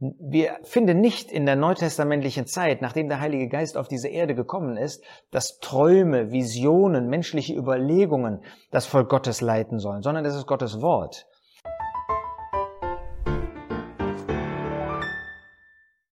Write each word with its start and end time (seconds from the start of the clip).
Wir 0.00 0.60
finden 0.62 1.00
nicht 1.00 1.32
in 1.32 1.44
der 1.44 1.56
neutestamentlichen 1.56 2.46
Zeit, 2.46 2.82
nachdem 2.82 3.08
der 3.08 3.18
Heilige 3.18 3.48
Geist 3.48 3.76
auf 3.76 3.88
diese 3.88 4.06
Erde 4.06 4.36
gekommen 4.36 4.76
ist, 4.76 5.02
dass 5.32 5.58
Träume, 5.58 6.30
Visionen, 6.30 7.08
menschliche 7.08 7.52
Überlegungen 7.52 8.44
das 8.70 8.86
Volk 8.86 9.08
Gottes 9.08 9.40
leiten 9.40 9.80
sollen, 9.80 10.02
sondern 10.02 10.24
es 10.24 10.36
ist 10.36 10.46
Gottes 10.46 10.80
Wort. 10.80 11.26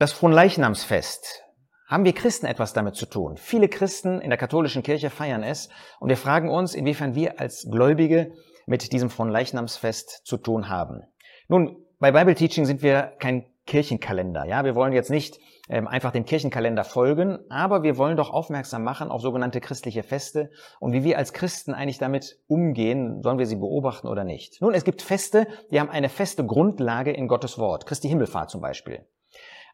Das 0.01 0.11
Fronleichnamsfest. 0.11 1.45
Haben 1.87 2.05
wir 2.05 2.13
Christen 2.13 2.47
etwas 2.47 2.73
damit 2.73 2.97
zu 2.97 3.07
tun? 3.07 3.37
Viele 3.37 3.69
Christen 3.69 4.21
in 4.21 4.31
der 4.31 4.39
katholischen 4.39 4.83
Kirche 4.83 5.11
feiern 5.11 5.45
es 5.45 5.69
und 6.01 6.09
wir 6.09 6.17
fragen 6.17 6.51
uns, 6.51 6.75
inwiefern 6.75 7.15
wir 7.15 7.39
als 7.39 7.69
Gläubige 7.71 8.33
mit 8.67 8.93
diesem 8.93 9.11
Fronleichnamsfest 9.11 10.23
zu 10.25 10.39
tun 10.39 10.69
haben. 10.69 11.05
Nun, 11.47 11.77
bei 12.01 12.11
Bible 12.11 12.35
Teaching 12.35 12.65
sind 12.65 12.83
wir 12.83 13.13
kein 13.21 13.47
Kirchenkalender. 13.67 14.45
Ja, 14.47 14.65
wir 14.65 14.75
wollen 14.75 14.93
jetzt 14.93 15.11
nicht 15.11 15.39
ähm, 15.69 15.89
einfach 15.89 16.13
dem 16.13 16.25
Kirchenkalender 16.25 16.85
folgen, 16.85 17.39
aber 17.51 17.83
wir 17.83 17.99
wollen 17.99 18.17
doch 18.17 18.31
aufmerksam 18.31 18.85
machen 18.85 19.11
auf 19.11 19.21
sogenannte 19.21 19.61
christliche 19.61 20.03
Feste 20.03 20.51
und 20.81 20.93
wie 20.93 21.05
wir 21.05 21.19
als 21.19 21.33
Christen 21.33 21.75
eigentlich 21.75 21.99
damit 21.99 22.39
umgehen, 22.47 23.23
sollen 23.23 23.39
wir 23.39 23.47
sie 23.47 23.57
beobachten 23.57 24.07
oder 24.07 24.25
nicht. 24.25 24.63
Nun, 24.63 24.75
es 24.75 24.85
gibt 24.85 25.03
Feste, 25.03 25.47
die 25.71 25.81
haben 25.81 25.91
eine 25.91 26.09
feste 26.09 26.47
Grundlage 26.47 27.13
in 27.13 27.29
Gottes 27.29 27.59
Wort. 27.59 27.87
Christi 27.87 28.09
Himmelfahrt 28.09 28.51
zum 28.51 28.61
Beispiel. 28.61 29.07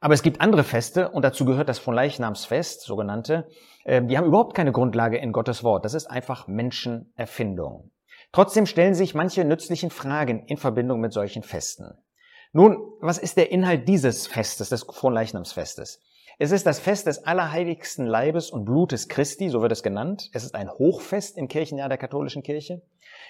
Aber 0.01 0.15
es 0.15 0.23
gibt 0.23 0.41
andere 0.41 0.65
Feste, 0.65 1.11
und 1.11 1.25
dazu 1.25 1.45
gehört 1.45 1.69
das 1.69 1.79
von 1.79 1.95
Leichnamsfest, 1.95 2.83
sogenannte, 2.83 3.47
äh, 3.85 4.03
die 4.05 4.19
haben 4.19 4.27
überhaupt 4.27 4.55
keine 4.55 4.73
Grundlage 4.73 5.19
in 5.19 5.31
Gottes 5.31 5.63
Wort. 5.63 5.85
Das 5.85 5.95
ist 5.95 6.07
einfach 6.07 6.49
Menschenerfindung. 6.49 7.93
Trotzdem 8.33 8.67
stellen 8.67 8.95
sich 8.95 9.15
manche 9.15 9.45
nützlichen 9.45 9.91
Fragen 9.91 10.45
in 10.47 10.57
Verbindung 10.57 11.01
mit 11.01 11.13
solchen 11.13 11.43
Festen. 11.43 12.02
Nun, 12.55 12.77
was 13.01 13.17
ist 13.17 13.39
der 13.39 13.51
Inhalt 13.51 13.89
dieses 13.89 14.27
Festes, 14.27 14.69
des 14.69 14.83
Fronleichnamsfestes? 14.83 16.01
Es 16.39 16.53
ist 16.53 16.67
das 16.67 16.81
Fest 16.81 17.07
des 17.07 17.25
allerheiligsten 17.25 18.07
Leibes 18.07 18.51
und 18.51 18.67
Blutes 18.67 19.09
Christi, 19.09 19.49
so 19.49 19.63
wird 19.63 19.73
es 19.73 19.83
genannt. 19.83 20.29
Es 20.35 20.45
ist 20.45 20.55
ein 20.55 20.71
Hochfest 20.71 21.39
im 21.39 21.49
Kirchenjahr 21.49 21.89
der 21.89 21.97
katholischen 21.97 22.43
Kirche. 22.43 22.83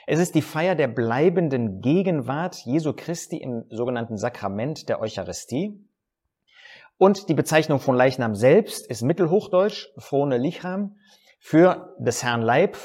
Es 0.09 0.19
ist 0.19 0.34
die 0.34 0.43
Feier 0.43 0.75
der 0.75 0.89
bleibenden 0.89 1.81
Gegenwart 1.81 2.56
Jesu 2.65 2.93
Christi 2.95 3.37
im 3.37 3.65
sogenannten 3.70 4.17
Sakrament 4.17 4.89
der 4.89 5.00
Eucharistie. 5.00 5.78
Und 6.98 7.28
die 7.28 7.34
Bezeichnung 7.34 7.78
von 7.78 7.95
Leichnam 7.97 8.34
selbst 8.34 8.89
ist 8.89 9.03
Mittelhochdeutsch, 9.03 9.89
Frone 9.98 10.39
Licham, 10.39 10.97
für 11.39 11.95
des 11.98 12.25
Herrn 12.25 12.43
Leib, 12.43 12.77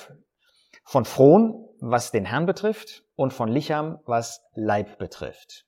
von 0.83 1.05
Fron, 1.05 1.67
was 1.79 2.11
den 2.11 2.25
Herrn 2.25 2.45
betrifft, 2.45 3.03
und 3.15 3.33
von 3.33 3.49
Licham, 3.49 3.99
was 4.05 4.43
Leib 4.53 4.97
betrifft. 4.97 5.66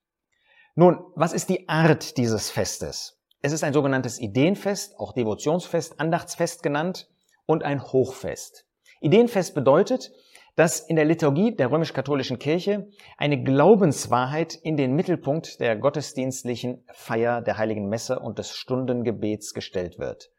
Nun, 0.75 0.99
was 1.15 1.33
ist 1.33 1.49
die 1.49 1.67
Art 1.67 2.17
dieses 2.17 2.49
Festes? 2.49 3.19
Es 3.41 3.53
ist 3.53 3.63
ein 3.63 3.73
sogenanntes 3.73 4.19
Ideenfest, 4.19 4.99
auch 4.99 5.13
Devotionsfest, 5.13 5.99
Andachtsfest 5.99 6.61
genannt 6.61 7.09
und 7.45 7.63
ein 7.63 7.83
Hochfest. 7.83 8.65
Ideenfest 9.01 9.55
bedeutet, 9.55 10.11
dass 10.55 10.81
in 10.81 10.97
der 10.97 11.05
Liturgie 11.05 11.55
der 11.55 11.71
römisch-katholischen 11.71 12.37
Kirche 12.37 12.89
eine 13.17 13.41
Glaubenswahrheit 13.41 14.55
in 14.55 14.75
den 14.75 14.93
Mittelpunkt 14.93 15.61
der 15.61 15.77
gottesdienstlichen 15.77 16.83
Feier 16.91 17.41
der 17.41 17.57
heiligen 17.57 17.87
Messe 17.87 18.19
und 18.19 18.39
des 18.39 18.51
Stundengebets 18.51 19.53
gestellt 19.53 19.99
wird. 19.99 20.31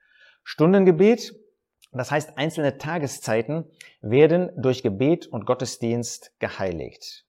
Stundengebet, 0.43 1.35
das 1.93 2.11
heißt 2.11 2.37
einzelne 2.37 2.77
Tageszeiten, 2.77 3.65
werden 4.03 4.51
durch 4.57 4.83
Gebet 4.83 5.27
und 5.27 5.47
Gottesdienst 5.47 6.33
geheiligt. 6.39 7.25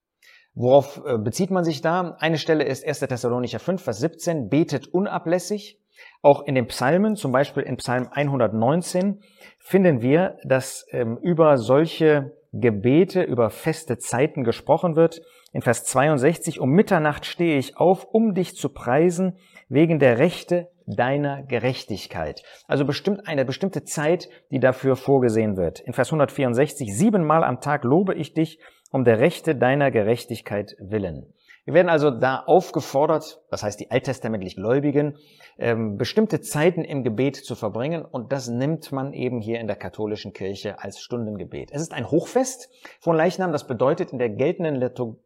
Worauf 0.54 1.02
äh, 1.06 1.18
bezieht 1.18 1.50
man 1.50 1.64
sich 1.64 1.82
da? 1.82 2.16
Eine 2.20 2.38
Stelle 2.38 2.64
ist 2.66 2.86
1. 2.86 3.00
Thessalonicher 3.00 3.60
5, 3.60 3.82
Vers 3.82 4.00
17, 4.00 4.50
betet 4.50 4.88
unablässig. 4.88 5.80
Auch 6.22 6.44
in 6.44 6.56
den 6.56 6.68
Psalmen, 6.68 7.16
zum 7.16 7.32
Beispiel 7.32 7.64
in 7.64 7.78
Psalm 7.78 8.08
119, 8.12 9.22
finden 9.60 10.02
wir, 10.02 10.38
dass 10.44 10.86
ähm, 10.92 11.18
über 11.22 11.58
solche 11.58 12.34
Gebete, 12.54 13.22
über 13.22 13.50
feste 13.50 13.98
Zeiten 13.98 14.44
gesprochen 14.44 14.96
wird. 14.96 15.22
In 15.54 15.62
Vers 15.62 15.86
62, 15.86 16.60
um 16.60 16.70
Mitternacht 16.72 17.26
stehe 17.26 17.58
ich 17.58 17.78
auf, 17.78 18.06
um 18.12 18.34
dich 18.34 18.56
zu 18.56 18.70
preisen, 18.70 19.38
wegen 19.70 20.00
der 20.00 20.18
Rechte 20.18 20.70
deiner 20.86 21.44
Gerechtigkeit. 21.44 22.44
Also 22.68 22.84
bestimmt 22.84 23.28
eine 23.28 23.46
bestimmte 23.46 23.84
Zeit, 23.84 24.28
die 24.52 24.60
dafür 24.60 24.98
vorgesehen 24.98 25.56
wird. 25.56 25.80
In 25.80 25.94
Vers 25.94 26.10
164, 26.10 26.94
siebenmal 26.94 27.44
am 27.44 27.62
Tag 27.62 27.86
lobe 27.86 28.16
ich 28.16 28.34
dich, 28.34 28.60
um 28.92 29.04
der 29.04 29.20
Rechte 29.20 29.56
deiner 29.56 29.92
Gerechtigkeit 29.92 30.76
willen. 30.80 31.34
Wir 31.64 31.76
werden 31.76 31.90
also 31.90 32.10
da 32.10 32.40
aufgefordert, 32.40 33.40
das 33.52 33.62
heißt 33.62 33.80
die 33.80 33.92
alttestamentlich 33.92 34.56
Gläubigen, 34.56 35.18
ähm, 35.60 35.96
bestimmte 35.96 36.42
Zeiten 36.42 36.84
im 36.84 37.04
Gebet 37.04 37.36
zu 37.36 37.54
verbringen 37.54 38.04
und 38.04 38.32
das 38.32 38.48
nimmt 38.48 38.92
man 38.92 39.14
eben 39.14 39.42
hier 39.42 39.60
in 39.60 39.68
der 39.68 39.76
katholischen 39.76 40.34
Kirche 40.34 40.80
als 40.80 41.00
Stundengebet. 41.00 41.70
Es 41.72 41.84
ist 41.84 41.94
ein 41.94 42.10
Hochfest 42.10 42.70
von 43.00 43.16
Leichnam, 43.16 43.52
das 43.52 43.68
bedeutet 43.68 44.12
in 44.12 44.18
der 44.18 44.30
geltenden 44.30 44.76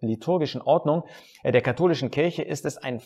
liturgischen 0.02 0.62
Ordnung 0.62 1.04
der 1.46 1.62
katholischen 1.62 2.12
Kirche 2.12 2.44
ist 2.44 2.66
es 2.66 2.78
ein 2.78 3.00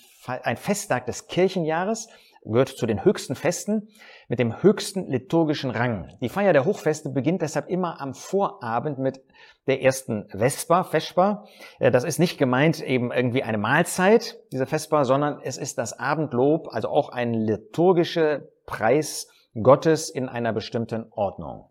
Festtag 0.56 1.06
des 1.06 1.28
Kirchenjahres, 1.28 2.10
gehört 2.44 2.70
zu 2.70 2.86
den 2.86 3.04
höchsten 3.04 3.36
Festen 3.36 3.90
mit 4.28 4.40
dem 4.40 4.62
höchsten 4.62 5.08
liturgischen 5.08 5.72
Rang. 5.72 6.18
Die 6.22 6.30
Feier 6.30 6.54
der 6.54 6.66
Hochfeste 6.66 7.10
beginnt 7.10 7.42
deshalb 7.42 7.70
immer 7.70 8.00
am 8.00 8.14
Vorabend 8.14 9.00
mit 9.00 9.22
der 9.68 9.82
ersten 9.82 10.28
Vesper, 10.30 10.84
Vesper. 10.84 11.46
Äh, 11.80 11.92
das 11.92 12.04
ist 12.04 12.20
nicht 12.20 12.38
gemeint 12.38 12.82
eben 12.82 13.12
irgendwie 13.12 13.44
eine 13.44 13.58
Mahlzeit, 13.58 14.40
diese 14.52 14.66
Vesper, 14.66 15.06
sondern 15.06 15.40
es 15.44 15.58
ist 15.58 15.78
das 15.78 15.98
Abendlob, 15.98 16.70
also 16.72 16.90
auch 16.90 17.10
ein 17.10 17.34
liturgischer 17.34 18.42
Preis 18.66 19.28
Gottes 19.62 20.10
in 20.10 20.30
einer 20.30 20.54
bestimmten 20.54 21.08
Ordnung. 21.12 21.70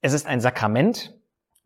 Es 0.00 0.12
ist 0.12 0.26
ein 0.26 0.40
Sakrament 0.40 1.14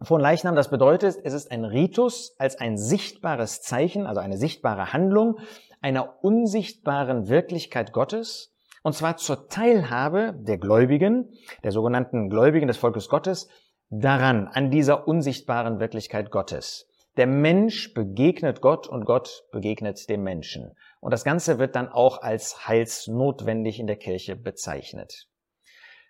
von 0.02 0.20
Leichnam. 0.20 0.54
Das 0.54 0.70
bedeutet, 0.70 1.16
es 1.22 1.32
ist 1.32 1.50
ein 1.50 1.64
Ritus 1.64 2.34
als 2.38 2.56
ein 2.56 2.76
sichtbares 2.76 3.62
Zeichen, 3.62 4.06
also 4.06 4.20
eine 4.20 4.36
sichtbare 4.36 4.92
Handlung 4.92 5.38
einer 5.82 6.24
unsichtbaren 6.24 7.28
Wirklichkeit 7.28 7.92
Gottes, 7.92 8.54
und 8.82 8.94
zwar 8.94 9.16
zur 9.16 9.48
Teilhabe 9.48 10.34
der 10.36 10.58
Gläubigen, 10.58 11.28
der 11.62 11.72
sogenannten 11.72 12.30
Gläubigen 12.30 12.68
des 12.68 12.78
Volkes 12.78 13.08
Gottes, 13.08 13.48
daran, 13.90 14.48
an 14.48 14.70
dieser 14.70 15.06
unsichtbaren 15.06 15.78
Wirklichkeit 15.78 16.30
Gottes. 16.30 16.88
Der 17.18 17.26
Mensch 17.26 17.92
begegnet 17.92 18.62
Gott 18.62 18.86
und 18.86 19.04
Gott 19.04 19.44
begegnet 19.52 20.08
dem 20.08 20.22
Menschen. 20.22 20.74
Und 21.00 21.10
das 21.10 21.24
Ganze 21.24 21.58
wird 21.58 21.76
dann 21.76 21.88
auch 21.88 22.22
als 22.22 22.66
heilsnotwendig 22.66 23.78
in 23.78 23.86
der 23.86 23.96
Kirche 23.96 24.34
bezeichnet. 24.34 25.28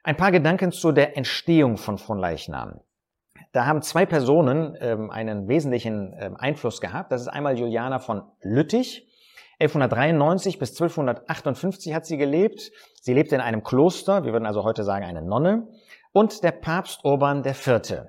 Ein 0.04 0.16
paar 0.16 0.30
Gedanken 0.30 0.70
zu 0.70 0.92
der 0.92 1.16
Entstehung 1.16 1.76
von 1.76 1.98
Fronleichnam. 1.98 2.80
Da 3.52 3.66
haben 3.66 3.82
zwei 3.82 4.06
Personen 4.06 4.76
ähm, 4.80 5.10
einen 5.10 5.48
wesentlichen 5.48 6.14
ähm, 6.18 6.36
Einfluss 6.36 6.80
gehabt. 6.80 7.10
Das 7.10 7.22
ist 7.22 7.28
einmal 7.28 7.58
Juliana 7.58 7.98
von 7.98 8.22
Lüttich, 8.40 9.08
1193 9.62 10.58
bis 10.58 10.70
1258 10.72 11.94
hat 11.94 12.04
sie 12.04 12.16
gelebt. 12.16 12.72
Sie 13.00 13.14
lebte 13.14 13.36
in 13.36 13.40
einem 13.40 13.62
Kloster, 13.62 14.24
wir 14.24 14.32
würden 14.32 14.46
also 14.46 14.64
heute 14.64 14.82
sagen 14.82 15.04
eine 15.04 15.22
Nonne, 15.22 15.68
und 16.12 16.42
der 16.42 16.50
Papst 16.50 17.04
Urban 17.04 17.44
IV. 17.44 18.02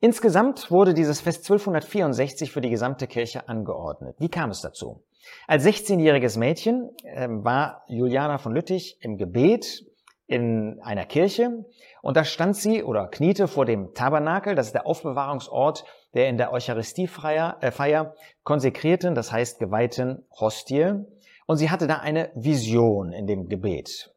Insgesamt 0.00 0.70
wurde 0.70 0.92
dieses 0.92 1.22
Fest 1.22 1.50
1264 1.50 2.52
für 2.52 2.60
die 2.60 2.68
gesamte 2.68 3.06
Kirche 3.06 3.48
angeordnet. 3.48 4.16
Wie 4.18 4.28
kam 4.28 4.50
es 4.50 4.60
dazu? 4.60 5.02
Als 5.46 5.64
16-jähriges 5.64 6.38
Mädchen 6.38 6.90
äh, 7.04 7.26
war 7.30 7.82
Juliana 7.88 8.36
von 8.36 8.52
Lüttich 8.52 8.98
im 9.00 9.16
Gebet 9.16 9.86
in 10.26 10.78
einer 10.82 11.06
Kirche 11.06 11.64
und 12.02 12.18
da 12.18 12.24
stand 12.24 12.54
sie 12.54 12.84
oder 12.84 13.08
kniete 13.08 13.48
vor 13.48 13.64
dem 13.64 13.94
Tabernakel, 13.94 14.54
das 14.54 14.66
ist 14.66 14.74
der 14.74 14.86
Aufbewahrungsort 14.86 15.84
der 16.16 16.28
in 16.28 16.38
der 16.38 16.52
Eucharistiefeier 16.52 17.58
äh, 17.60 18.04
konsekrierten, 18.42 19.14
das 19.14 19.30
heißt 19.30 19.58
geweihten 19.58 20.24
Hostie. 20.40 21.04
Und 21.46 21.58
sie 21.58 21.70
hatte 21.70 21.86
da 21.86 21.98
eine 21.98 22.30
Vision 22.34 23.12
in 23.12 23.26
dem 23.26 23.48
Gebet. 23.48 24.12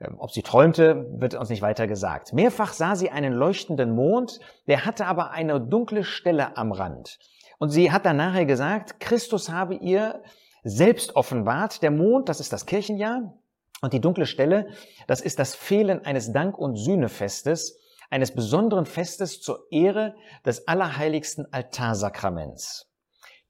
Ähm, 0.00 0.16
ob 0.18 0.32
sie 0.32 0.42
träumte, 0.42 1.06
wird 1.18 1.34
uns 1.34 1.48
nicht 1.48 1.62
weiter 1.62 1.86
gesagt. 1.86 2.32
Mehrfach 2.32 2.72
sah 2.72 2.96
sie 2.96 3.10
einen 3.10 3.32
leuchtenden 3.32 3.94
Mond, 3.94 4.40
der 4.66 4.84
hatte 4.84 5.06
aber 5.06 5.30
eine 5.30 5.60
dunkle 5.60 6.04
Stelle 6.04 6.56
am 6.56 6.72
Rand. 6.72 7.18
Und 7.58 7.70
sie 7.70 7.90
hat 7.90 8.04
dann 8.04 8.18
nachher 8.18 8.44
gesagt, 8.44 9.00
Christus 9.00 9.48
habe 9.48 9.76
ihr 9.76 10.22
selbst 10.64 11.16
offenbart. 11.16 11.80
Der 11.82 11.92
Mond, 11.92 12.28
das 12.28 12.40
ist 12.40 12.52
das 12.52 12.66
Kirchenjahr. 12.66 13.32
Und 13.80 13.92
die 13.92 14.00
dunkle 14.00 14.26
Stelle, 14.26 14.68
das 15.06 15.20
ist 15.20 15.38
das 15.38 15.54
Fehlen 15.54 16.04
eines 16.04 16.32
Dank- 16.32 16.58
und 16.58 16.76
Sühnefestes, 16.76 17.78
eines 18.10 18.34
besonderen 18.34 18.86
Festes 18.86 19.40
zur 19.40 19.66
Ehre 19.70 20.14
des 20.44 20.68
allerheiligsten 20.68 21.52
Altarsakraments. 21.52 22.90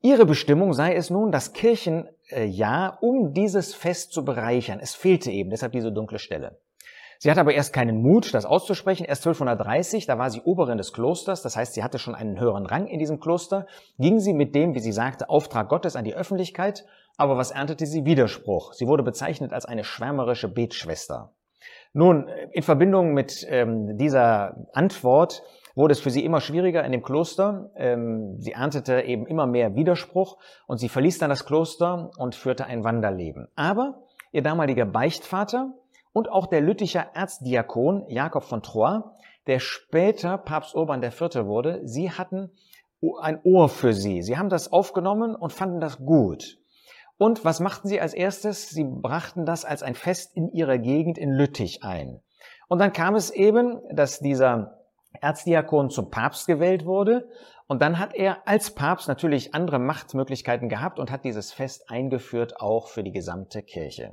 Ihre 0.02 0.26
Bestimmung 0.26 0.72
sei 0.72 0.94
es 0.94 1.10
nun, 1.10 1.32
das 1.32 1.52
Kirchenjahr, 1.52 2.98
um 3.02 3.32
dieses 3.32 3.74
Fest 3.74 4.12
zu 4.12 4.24
bereichern. 4.24 4.78
Es 4.80 4.94
fehlte 4.94 5.30
eben, 5.30 5.50
deshalb 5.50 5.72
diese 5.72 5.92
dunkle 5.92 6.18
Stelle. 6.18 6.60
Sie 7.18 7.30
hatte 7.30 7.40
aber 7.40 7.54
erst 7.54 7.72
keinen 7.72 8.02
Mut, 8.02 8.34
das 8.34 8.44
auszusprechen. 8.44 9.04
Erst 9.04 9.26
1230, 9.26 10.06
da 10.06 10.18
war 10.18 10.30
sie 10.30 10.42
Oberin 10.42 10.78
des 10.78 10.92
Klosters, 10.92 11.42
das 11.42 11.56
heißt, 11.56 11.74
sie 11.74 11.82
hatte 11.82 11.98
schon 11.98 12.14
einen 12.14 12.38
höheren 12.38 12.66
Rang 12.66 12.86
in 12.86 12.98
diesem 12.98 13.20
Kloster, 13.20 13.66
ging 13.98 14.18
sie 14.18 14.34
mit 14.34 14.54
dem, 14.54 14.74
wie 14.74 14.80
sie 14.80 14.92
sagte, 14.92 15.30
Auftrag 15.30 15.68
Gottes 15.68 15.96
an 15.96 16.04
die 16.04 16.14
Öffentlichkeit, 16.14 16.84
aber 17.16 17.38
was 17.38 17.50
erntete 17.50 17.86
sie? 17.86 18.04
Widerspruch. 18.04 18.74
Sie 18.74 18.86
wurde 18.86 19.02
bezeichnet 19.02 19.52
als 19.52 19.64
eine 19.64 19.84
schwärmerische 19.84 20.48
Betschwester. 20.48 21.34
Nun, 21.98 22.28
in 22.52 22.62
Verbindung 22.62 23.14
mit 23.14 23.46
ähm, 23.48 23.96
dieser 23.96 24.66
Antwort 24.74 25.42
wurde 25.74 25.92
es 25.92 26.00
für 26.00 26.10
sie 26.10 26.26
immer 26.26 26.42
schwieriger 26.42 26.84
in 26.84 26.92
dem 26.92 27.02
Kloster. 27.02 27.70
Ähm, 27.74 28.36
sie 28.38 28.52
erntete 28.52 29.00
eben 29.00 29.26
immer 29.26 29.46
mehr 29.46 29.74
Widerspruch 29.76 30.36
und 30.66 30.76
sie 30.76 30.90
verließ 30.90 31.16
dann 31.16 31.30
das 31.30 31.46
Kloster 31.46 32.10
und 32.18 32.34
führte 32.34 32.66
ein 32.66 32.84
Wanderleben. 32.84 33.48
Aber 33.56 34.02
ihr 34.30 34.42
damaliger 34.42 34.84
Beichtvater 34.84 35.72
und 36.12 36.30
auch 36.30 36.48
der 36.48 36.60
Lütticher 36.60 37.06
Erzdiakon 37.14 38.04
Jakob 38.08 38.44
von 38.44 38.62
Troyes, 38.62 39.02
der 39.46 39.58
später 39.58 40.36
Papst 40.36 40.74
Urban 40.74 41.02
IV. 41.02 41.46
wurde, 41.46 41.80
sie 41.84 42.10
hatten 42.10 42.50
ein 43.22 43.40
Ohr 43.42 43.70
für 43.70 43.94
sie. 43.94 44.20
Sie 44.20 44.36
haben 44.36 44.50
das 44.50 44.70
aufgenommen 44.70 45.34
und 45.34 45.50
fanden 45.50 45.80
das 45.80 45.96
gut. 45.96 46.58
Und 47.18 47.44
was 47.44 47.60
machten 47.60 47.88
sie 47.88 48.00
als 48.00 48.12
erstes? 48.12 48.68
Sie 48.68 48.84
brachten 48.84 49.46
das 49.46 49.64
als 49.64 49.82
ein 49.82 49.94
Fest 49.94 50.36
in 50.36 50.50
ihrer 50.50 50.78
Gegend 50.78 51.16
in 51.16 51.30
Lüttich 51.30 51.82
ein. 51.82 52.20
Und 52.68 52.78
dann 52.78 52.92
kam 52.92 53.14
es 53.14 53.30
eben, 53.30 53.80
dass 53.90 54.20
dieser 54.20 54.82
Erzdiakon 55.20 55.88
zum 55.90 56.10
Papst 56.10 56.46
gewählt 56.46 56.84
wurde. 56.84 57.28
Und 57.68 57.80
dann 57.80 57.98
hat 57.98 58.14
er 58.14 58.46
als 58.46 58.74
Papst 58.74 59.08
natürlich 59.08 59.54
andere 59.54 59.78
Machtmöglichkeiten 59.78 60.68
gehabt 60.68 60.98
und 60.98 61.10
hat 61.10 61.24
dieses 61.24 61.52
Fest 61.52 61.90
eingeführt, 61.90 62.60
auch 62.60 62.88
für 62.88 63.02
die 63.02 63.12
gesamte 63.12 63.62
Kirche. 63.62 64.12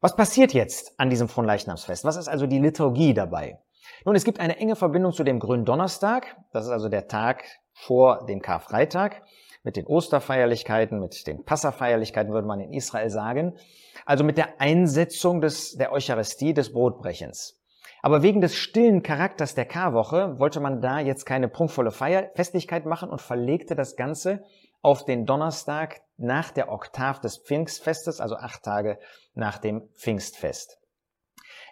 Was 0.00 0.16
passiert 0.16 0.52
jetzt 0.52 0.98
an 0.98 1.10
diesem 1.10 1.28
Fronleichnamsfest? 1.28 2.04
Was 2.04 2.16
ist 2.16 2.28
also 2.28 2.46
die 2.46 2.58
Liturgie 2.58 3.14
dabei? 3.14 3.60
Nun, 4.04 4.16
es 4.16 4.24
gibt 4.24 4.40
eine 4.40 4.58
enge 4.58 4.76
Verbindung 4.76 5.12
zu 5.12 5.24
dem 5.24 5.38
Gründonnerstag. 5.38 6.36
Das 6.52 6.64
ist 6.64 6.70
also 6.70 6.88
der 6.88 7.08
Tag 7.08 7.44
vor 7.72 8.26
dem 8.26 8.42
Karfreitag 8.42 9.22
mit 9.66 9.76
den 9.76 9.86
Osterfeierlichkeiten, 9.86 11.00
mit 11.00 11.26
den 11.26 11.44
Passafeierlichkeiten 11.44 12.32
würde 12.32 12.46
man 12.46 12.60
in 12.60 12.72
Israel 12.72 13.10
sagen. 13.10 13.58
Also 14.04 14.22
mit 14.22 14.38
der 14.38 14.60
Einsetzung 14.60 15.40
des, 15.40 15.76
der 15.76 15.90
Eucharistie, 15.90 16.54
des 16.54 16.72
Brotbrechens. 16.72 17.60
Aber 18.00 18.22
wegen 18.22 18.40
des 18.40 18.54
stillen 18.54 19.02
Charakters 19.02 19.56
der 19.56 19.64
Karwoche 19.64 20.38
wollte 20.38 20.60
man 20.60 20.80
da 20.80 21.00
jetzt 21.00 21.26
keine 21.26 21.48
prunkvolle 21.48 21.90
Feier, 21.90 22.30
Festlichkeit 22.36 22.86
machen 22.86 23.10
und 23.10 23.20
verlegte 23.20 23.74
das 23.74 23.96
Ganze 23.96 24.44
auf 24.82 25.04
den 25.04 25.26
Donnerstag 25.26 26.00
nach 26.16 26.52
der 26.52 26.70
Oktav 26.70 27.20
des 27.20 27.38
Pfingstfestes, 27.38 28.20
also 28.20 28.36
acht 28.36 28.62
Tage 28.62 29.00
nach 29.34 29.58
dem 29.58 29.88
Pfingstfest. 29.96 30.78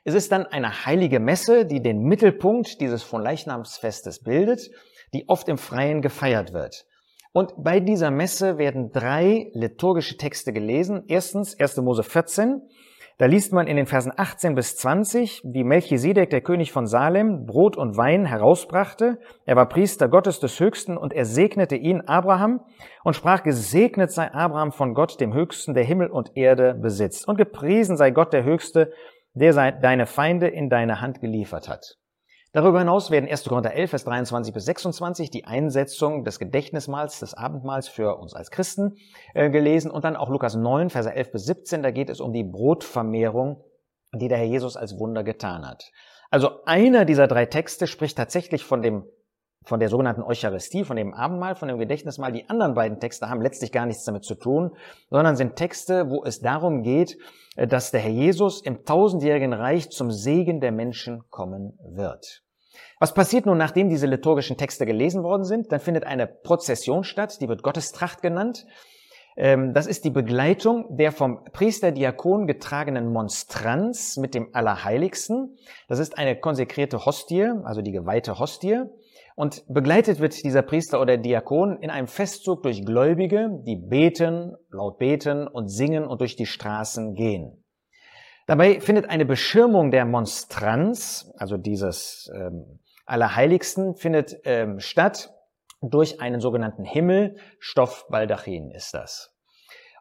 Es 0.03 0.15
ist 0.15 0.33
dann 0.33 0.47
eine 0.47 0.85
heilige 0.85 1.21
Messe, 1.21 1.65
die 1.65 1.81
den 1.81 2.03
Mittelpunkt 2.03 2.81
dieses 2.81 3.05
von 3.05 3.23
Leichnamsfestes 3.23 4.25
bildet, 4.25 4.69
die 5.13 5.29
oft 5.29 5.49
im 5.49 5.59
Freien 5.59 6.03
gefeiert 6.03 6.53
wird. 6.53 6.87
Und 7.37 7.53
bei 7.57 7.81
dieser 7.81 8.13
Messe 8.13 8.59
werden 8.59 8.93
drei 8.93 9.51
liturgische 9.55 10.17
Texte 10.17 10.53
gelesen. 10.53 11.03
Erstens 11.09 11.59
1. 11.59 11.79
Mose 11.79 12.05
14. 12.05 12.63
Da 13.19 13.27
liest 13.27 13.53
man 13.53 13.67
in 13.67 13.77
den 13.77 13.87
Versen 13.87 14.13
18 14.17 14.55
bis 14.55 14.77
20, 14.77 15.43
wie 15.45 15.65
Melchisedek, 15.65 16.31
der 16.31 16.43
König 16.43 16.71
von 16.71 16.87
Salem, 16.87 17.45
Brot 17.45 17.77
und 17.77 17.97
Wein 17.97 18.25
herausbrachte. 18.25 19.19
Er 19.47 19.57
war 19.57 19.69
Priester 19.69 20.09
Gottes 20.09 20.39
des 20.39 20.61
Höchsten 20.61 20.97
und 20.97 21.13
er 21.13 21.25
segnete 21.25 21.75
ihn, 21.75 22.03
Abraham, 22.03 22.61
und 23.03 23.17
sprach, 23.17 23.43
gesegnet 23.43 24.13
sei 24.13 24.33
Abraham 24.33 24.71
von 24.71 24.95
Gott, 24.95 25.21
dem 25.21 25.35
Höchsten, 25.35 25.75
der 25.75 25.85
Himmel 25.85 26.11
und 26.11 26.37
Erde 26.37 26.75
besitzt. 26.75 27.27
Und 27.27 27.37
gepriesen 27.37 27.97
sei 27.97 28.13
Gott, 28.13 28.33
der 28.33 28.45
Höchste, 28.45 28.93
der 29.33 29.73
deine 29.73 30.07
Feinde 30.07 30.47
in 30.47 30.71
deine 30.71 31.01
Hand 31.01 31.21
geliefert 31.21 31.69
hat. 31.69 31.97
Darüber 32.55 32.79
hinaus 32.79 33.11
werden 33.11 33.29
1. 33.29 33.47
Korinther 33.47 33.75
11, 33.75 33.91
Vers 33.91 34.05
23 34.05 34.55
bis 34.55 34.65
26 34.67 35.29
die 35.29 35.45
Einsetzung 35.45 36.23
des 36.23 36.39
Gedächtnismahls, 36.39 37.19
des 37.19 37.35
Abendmahls 37.35 37.89
für 37.89 38.17
uns 38.17 38.33
als 38.33 38.53
Christen 38.53 38.95
äh, 39.35 39.51
gelesen 39.51 39.91
und 39.91 40.05
dann 40.05 40.15
auch 40.15 40.29
Lukas 40.29 40.55
9, 40.55 40.89
Vers 40.89 41.07
11 41.07 41.33
bis 41.33 41.47
17, 41.47 41.83
da 41.83 41.91
geht 41.91 42.11
es 42.11 42.21
um 42.21 42.33
die 42.33 42.45
Brotvermehrung, 42.45 43.65
die 44.15 44.29
der 44.29 44.39
Herr 44.39 44.47
Jesus 44.47 44.77
als 44.77 44.97
Wunder 45.01 45.25
getan 45.25 45.67
hat. 45.67 45.91
Also 46.31 46.65
einer 46.65 47.05
dieser 47.05 47.27
drei 47.27 47.45
Texte 47.45 47.89
spricht 47.89 48.17
tatsächlich 48.17 48.65
von 48.65 48.83
dem 48.83 49.05
von 49.67 49.81
der 49.81 49.89
sogenannten 49.89 50.23
Eucharistie, 50.23 50.85
von 50.85 50.97
dem 50.97 51.15
Abendmahl, 51.15 51.57
von 51.57 51.69
dem 51.69 51.79
Gedächtnismahl. 51.79 52.33
Die 52.33 52.51
anderen 52.51 52.75
beiden 52.75 53.01
Texte 53.01 53.31
haben 53.31 53.41
letztlich 53.41 53.73
gar 53.73 53.87
nichts 53.87 54.05
damit 54.05 54.23
zu 54.23 54.35
tun, 54.35 54.77
sondern 55.09 55.37
sind 55.37 55.57
Texte, 55.57 56.11
wo 56.11 56.23
es 56.23 56.41
darum 56.41 56.83
geht, 56.83 57.17
äh, 57.57 57.67
dass 57.67 57.91
der 57.91 58.01
Herr 58.01 58.11
Jesus 58.11 58.63
im 58.63 58.85
tausendjährigen 58.85 59.55
Reich 59.55 59.91
zum 59.91 60.13
Segen 60.13 60.61
der 60.61 60.71
Menschen 60.71 61.25
kommen 61.31 61.79
wird. 61.83 62.44
Was 63.01 63.15
passiert 63.15 63.47
nun, 63.47 63.59
nachdem 63.59 63.89
diese 63.89 64.07
liturgischen 64.07 64.57
Texte 64.57 64.87
gelesen 64.87 65.23
worden 65.23 65.45
sind? 65.45 65.73
Dann 65.73 65.81
findet 65.81 66.05
eine 66.05 66.27
Prozession 66.27 67.05
statt, 67.05 67.41
die 67.41 67.49
wird 67.49 67.63
Gottestracht 67.63 68.23
genannt. 68.23 68.67
Ähm, 69.37 69.75
das 69.75 69.87
ist 69.87 70.05
die 70.05 70.11
Begleitung 70.11 70.97
der 70.97 71.13
vom 71.13 71.45
Priesterdiakon 71.53 72.47
getragenen 72.47 73.13
Monstranz 73.13 74.17
mit 74.17 74.35
dem 74.35 74.49
Allerheiligsten. 74.53 75.57
Das 75.89 75.99
ist 75.99 76.19
eine 76.19 76.39
konsekrierte 76.39 77.05
Hostie, 77.05 77.51
also 77.65 77.83
die 77.83 77.93
geweihte 77.93 78.39
Hostie. 78.39 78.83
Und 79.37 79.65
begleitet 79.69 80.21
wird 80.21 80.45
dieser 80.45 80.63
Priester 80.63 81.01
oder 81.01 81.17
Diakon 81.17 81.79
in 81.81 81.91
einem 81.91 82.07
Festzug 82.07 82.63
durch 82.63 82.85
Gläubige, 82.85 83.51
die 83.67 83.75
beten, 83.75 84.55
laut 84.71 84.99
beten 84.99 85.49
und 85.49 85.69
singen 85.69 86.07
und 86.07 86.21
durch 86.21 86.37
die 86.37 86.47
Straßen 86.47 87.15
gehen. 87.15 87.64
Dabei 88.47 88.81
findet 88.81 89.09
eine 89.09 89.25
Beschirmung 89.25 89.91
der 89.91 90.05
Monstranz, 90.05 91.33
also 91.39 91.57
dieses 91.57 92.31
ähm, 92.35 92.81
Allerheiligsten, 93.07 93.97
findet 93.97 94.37
ähm, 94.45 94.81
statt 94.81 95.31
durch 95.81 96.21
einen 96.21 96.41
sogenannten 96.41 96.85
Himmel. 96.85 97.37
Stoffbaldachin 97.59 98.71
ist 98.71 98.95
das. 98.95 99.35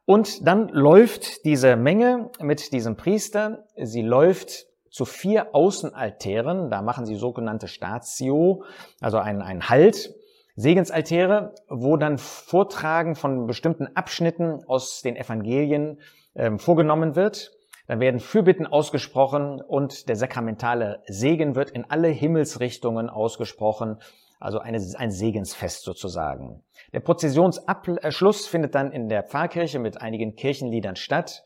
Und 0.05 0.45
dann 0.45 0.67
läuft 0.67 1.45
diese 1.45 1.77
Menge 1.77 2.29
mit 2.39 2.73
diesem 2.73 2.97
Priester, 2.97 3.65
sie 3.77 4.01
läuft 4.01 4.65
zu 4.89 5.05
vier 5.05 5.55
Außenaltären, 5.55 6.69
da 6.69 6.81
machen 6.81 7.05
sie 7.05 7.15
sogenannte 7.15 7.67
Statio, 7.67 8.63
also 8.99 9.17
einen, 9.17 9.41
einen 9.41 9.69
Halt, 9.69 10.13
Segensaltäre, 10.55 11.55
wo 11.67 11.97
dann 11.97 12.19
Vortragen 12.19 13.15
von 13.15 13.47
bestimmten 13.47 13.87
Abschnitten 13.95 14.63
aus 14.67 15.01
den 15.01 15.15
Evangelien 15.15 15.99
ähm, 16.35 16.59
vorgenommen 16.59 17.15
wird. 17.15 17.51
Dann 17.87 17.99
werden 17.99 18.19
Fürbitten 18.19 18.65
ausgesprochen 18.65 19.61
und 19.61 20.07
der 20.07 20.15
sakramentale 20.15 21.01
Segen 21.07 21.55
wird 21.55 21.69
in 21.71 21.85
alle 21.89 22.07
Himmelsrichtungen 22.07 23.09
ausgesprochen, 23.09 23.99
also 24.39 24.59
eine, 24.59 24.79
ein 24.97 25.11
Segensfest 25.11 25.83
sozusagen. 25.83 26.63
Der 26.93 27.01
Prozessionsabschluss 27.01 28.47
findet 28.47 28.75
dann 28.75 28.91
in 28.91 29.09
der 29.09 29.23
Pfarrkirche 29.23 29.79
mit 29.79 30.01
einigen 30.01 30.35
Kirchenliedern 30.35 30.95
statt. 30.95 31.45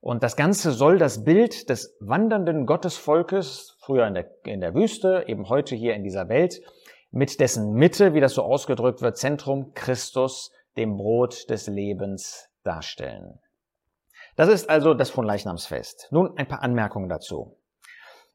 Und 0.00 0.22
das 0.22 0.36
Ganze 0.36 0.72
soll 0.72 0.98
das 0.98 1.24
Bild 1.24 1.68
des 1.68 1.96
wandernden 2.00 2.66
Gottesvolkes, 2.66 3.76
früher 3.80 4.06
in 4.06 4.14
der, 4.14 4.30
in 4.44 4.60
der 4.60 4.74
Wüste, 4.74 5.24
eben 5.26 5.48
heute 5.48 5.74
hier 5.74 5.94
in 5.94 6.04
dieser 6.04 6.28
Welt, 6.28 6.60
mit 7.10 7.40
dessen 7.40 7.72
Mitte, 7.72 8.14
wie 8.14 8.20
das 8.20 8.34
so 8.34 8.42
ausgedrückt 8.42 9.02
wird, 9.02 9.16
Zentrum 9.16 9.72
Christus, 9.74 10.52
dem 10.76 10.96
Brot 10.96 11.50
des 11.50 11.66
Lebens 11.66 12.48
darstellen. 12.62 13.40
Das 14.38 14.48
ist 14.48 14.70
also 14.70 14.94
das 14.94 15.10
von 15.10 15.26
Leichnamsfest. 15.26 16.06
Nun 16.12 16.38
ein 16.38 16.46
paar 16.46 16.62
Anmerkungen 16.62 17.08
dazu. 17.08 17.56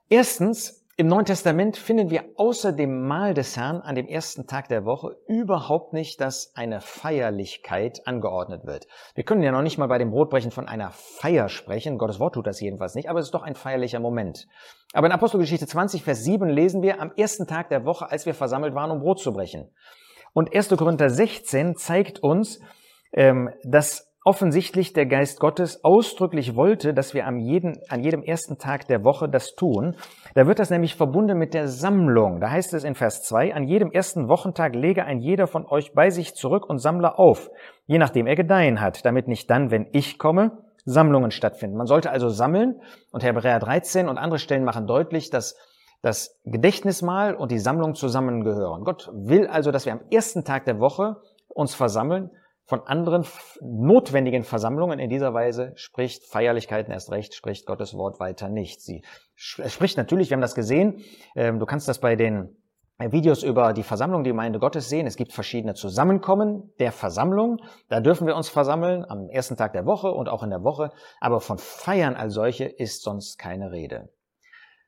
Erstens, 0.10 0.86
im 0.98 1.08
Neuen 1.08 1.24
Testament 1.24 1.78
finden 1.78 2.10
wir 2.10 2.26
außer 2.36 2.74
dem 2.74 3.08
Mahl 3.08 3.34
des 3.34 3.56
Herrn 3.56 3.80
an 3.80 3.96
dem 3.96 4.08
ersten 4.08 4.46
Tag 4.46 4.68
der 4.68 4.84
Woche 4.84 5.16
überhaupt 5.30 5.94
nicht, 5.94 6.20
dass 6.20 6.52
eine 6.56 6.82
Feierlichkeit 6.82 8.06
angeordnet 8.06 8.66
wird. 8.66 8.86
Wir 9.16 9.24
können 9.24 9.44
ja 9.44 9.54
noch 9.54 9.62
nicht 9.62 9.78
mal 9.78 9.88
bei 9.88 9.98
dem 9.98 10.12
Brotbrechen 10.12 10.52
von 10.52 10.68
einer 10.68 10.92
Feier 10.92 11.48
sprechen. 11.48 11.98
Gottes 11.98 12.20
Wort 12.20 12.34
tut 12.34 12.48
das 12.48 12.60
jedenfalls 12.60 12.96
nicht, 12.96 13.10
aber 13.10 13.20
es 13.20 13.28
ist 13.28 13.34
doch 13.34 13.44
ein 13.44 13.56
feierlicher 13.56 14.02
Moment. 14.02 14.50
Aber 14.92 15.08
in 15.08 15.14
Apostelgeschichte 15.14 15.68
20, 15.68 16.04
Vers 16.04 16.26
7 16.26 16.50
lesen 16.50 16.82
wir 16.82 17.00
am 17.00 17.14
ersten 17.16 17.48
Tag 17.48 17.70
der 17.70 17.86
Woche, 17.86 18.12
als 18.12 18.26
wir 18.26 18.34
versammelt 18.34 18.76
waren, 18.76 18.92
um 18.92 19.00
Brot 19.00 19.22
zu 19.22 19.32
brechen. 19.32 19.72
Und 20.34 20.54
1. 20.54 20.68
Korinther 20.68 21.10
16 21.10 21.78
zeigt 21.78 22.20
uns, 22.20 22.60
ähm, 23.14 23.52
dass 23.64 24.13
offensichtlich 24.26 24.94
der 24.94 25.06
Geist 25.06 25.40
Gottes 25.40 25.84
ausdrücklich 25.84 26.56
wollte, 26.56 26.94
dass 26.94 27.14
wir 27.14 27.28
an 27.28 27.40
jedem, 27.40 27.74
an 27.90 28.04
jedem 28.04 28.24
ersten 28.24 28.58
Tag 28.58 28.88
der 28.88 29.04
Woche 29.04 29.28
das 29.28 29.56
tun. 29.56 29.96
Da 30.34 30.48
wird 30.48 30.60
das 30.60 30.70
nämlich 30.70 30.96
verbunden 30.96 31.38
mit 31.38 31.54
der 31.54 31.68
Sammlung. 31.68 32.40
Da 32.40 32.50
heißt 32.50 32.74
es 32.74 32.84
in 32.84 32.96
Vers 32.96 33.24
2, 33.24 33.54
an 33.54 33.68
jedem 33.68 33.92
ersten 33.92 34.30
Wochentag 34.30 34.76
lege 34.76 35.04
ein 35.04 35.20
jeder 35.20 35.48
von 35.48 35.66
euch 35.66 35.94
bei 35.94 36.10
sich 36.10 36.36
zurück 36.36 36.70
und 36.70 36.80
sammle 36.80 37.18
auf, 37.20 37.50
je 37.86 37.98
nachdem 37.98 38.28
er 38.28 38.36
gedeihen 38.36 38.80
hat, 38.80 39.06
damit 39.06 39.28
nicht 39.28 39.50
dann, 39.50 39.72
wenn 39.72 39.88
ich 39.92 40.18
komme, 40.18 40.64
Sammlungen 40.86 41.32
stattfinden. 41.32 41.78
Man 41.78 41.88
sollte 41.88 42.10
also 42.10 42.30
sammeln 42.30 42.82
und 43.12 43.24
Hebräer 43.24 43.60
13 43.60 44.08
und 44.08 44.18
andere 44.18 44.40
Stellen 44.40 44.64
machen 44.64 44.88
deutlich, 44.88 45.30
dass 45.30 45.58
das 46.02 46.38
Gedächtnismahl 46.44 47.36
und 47.36 47.52
die 47.52 47.60
Sammlung 47.60 47.96
zusammengehören. 47.96 48.84
Gott 48.84 49.10
will 49.14 49.48
also, 49.48 49.72
dass 49.72 49.86
wir 49.86 49.94
am 49.94 50.02
ersten 50.12 50.44
Tag 50.44 50.66
der 50.66 50.80
Woche 50.80 51.18
uns 51.48 51.76
versammeln, 51.76 52.32
von 52.66 52.82
anderen 52.82 53.26
notwendigen 53.62 54.44
Versammlungen 54.44 55.00
in 55.00 55.10
dieser 55.10 55.34
Weise 55.34 55.74
spricht 55.76 56.26
Feierlichkeiten 56.26 56.94
erst 56.94 57.12
recht, 57.12 57.34
spricht 57.34 57.66
Gottes 57.66 57.94
Wort 57.94 58.20
weiter 58.20 58.48
nicht. 58.48 58.82
Sie 58.82 59.04
spricht 59.36 59.98
natürlich, 59.98 60.30
wir 60.30 60.36
haben 60.36 60.42
das 60.42 60.56
gesehen, 60.56 61.04
ähm, 61.36 61.60
du 61.60 61.66
kannst 61.66 61.88
das 61.88 62.00
bei 62.00 62.16
den 62.16 62.56
äh, 63.00 63.12
Videos 63.12 63.44
über 63.44 63.74
die 63.74 63.84
Versammlung, 63.84 64.24
die 64.24 64.30
Gemeinde 64.30 64.60
Gottes 64.60 64.90
sehen. 64.90 65.08
Es 65.08 65.18
gibt 65.18 65.34
verschiedene 65.34 65.74
Zusammenkommen 65.74 66.72
der 66.80 66.92
Versammlung. 66.92 67.58
Da 67.90 68.00
dürfen 68.00 68.28
wir 68.28 68.36
uns 68.36 68.50
versammeln 68.50 69.06
am 69.08 69.30
ersten 69.30 69.58
Tag 69.58 69.74
der 69.74 69.86
Woche 69.86 70.12
und 70.12 70.30
auch 70.30 70.44
in 70.44 70.50
der 70.50 70.64
Woche. 70.64 70.92
Aber 71.20 71.42
von 71.42 71.58
Feiern 71.58 72.16
als 72.16 72.34
solche 72.34 72.66
ist 72.66 73.04
sonst 73.04 73.38
keine 73.38 73.72
Rede. 73.72 74.10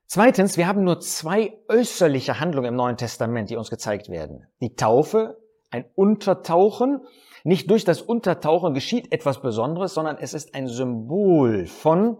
Zweitens, 0.07 0.55
wir 0.55 0.67
haben 0.67 0.83
nur 0.83 0.99
zwei 0.99 1.53
äußerliche 1.67 2.39
Handlungen 2.39 2.69
im 2.69 2.75
Neuen 2.75 2.95
Testament, 2.95 3.49
die 3.49 3.55
uns 3.55 3.71
gezeigt 3.71 4.09
werden. 4.09 4.45
Die 4.61 4.75
Taufe, 4.75 5.37
ein 5.71 5.85
Untertauchen 5.95 7.01
nicht 7.45 7.69
durch 7.69 7.85
das 7.85 8.01
Untertauchen 8.01 8.73
geschieht 8.73 9.11
etwas 9.11 9.39
Besonderes, 9.39 9.93
sondern 9.93 10.17
es 10.17 10.33
ist 10.33 10.55
ein 10.55 10.67
Symbol 10.67 11.67
von 11.67 12.17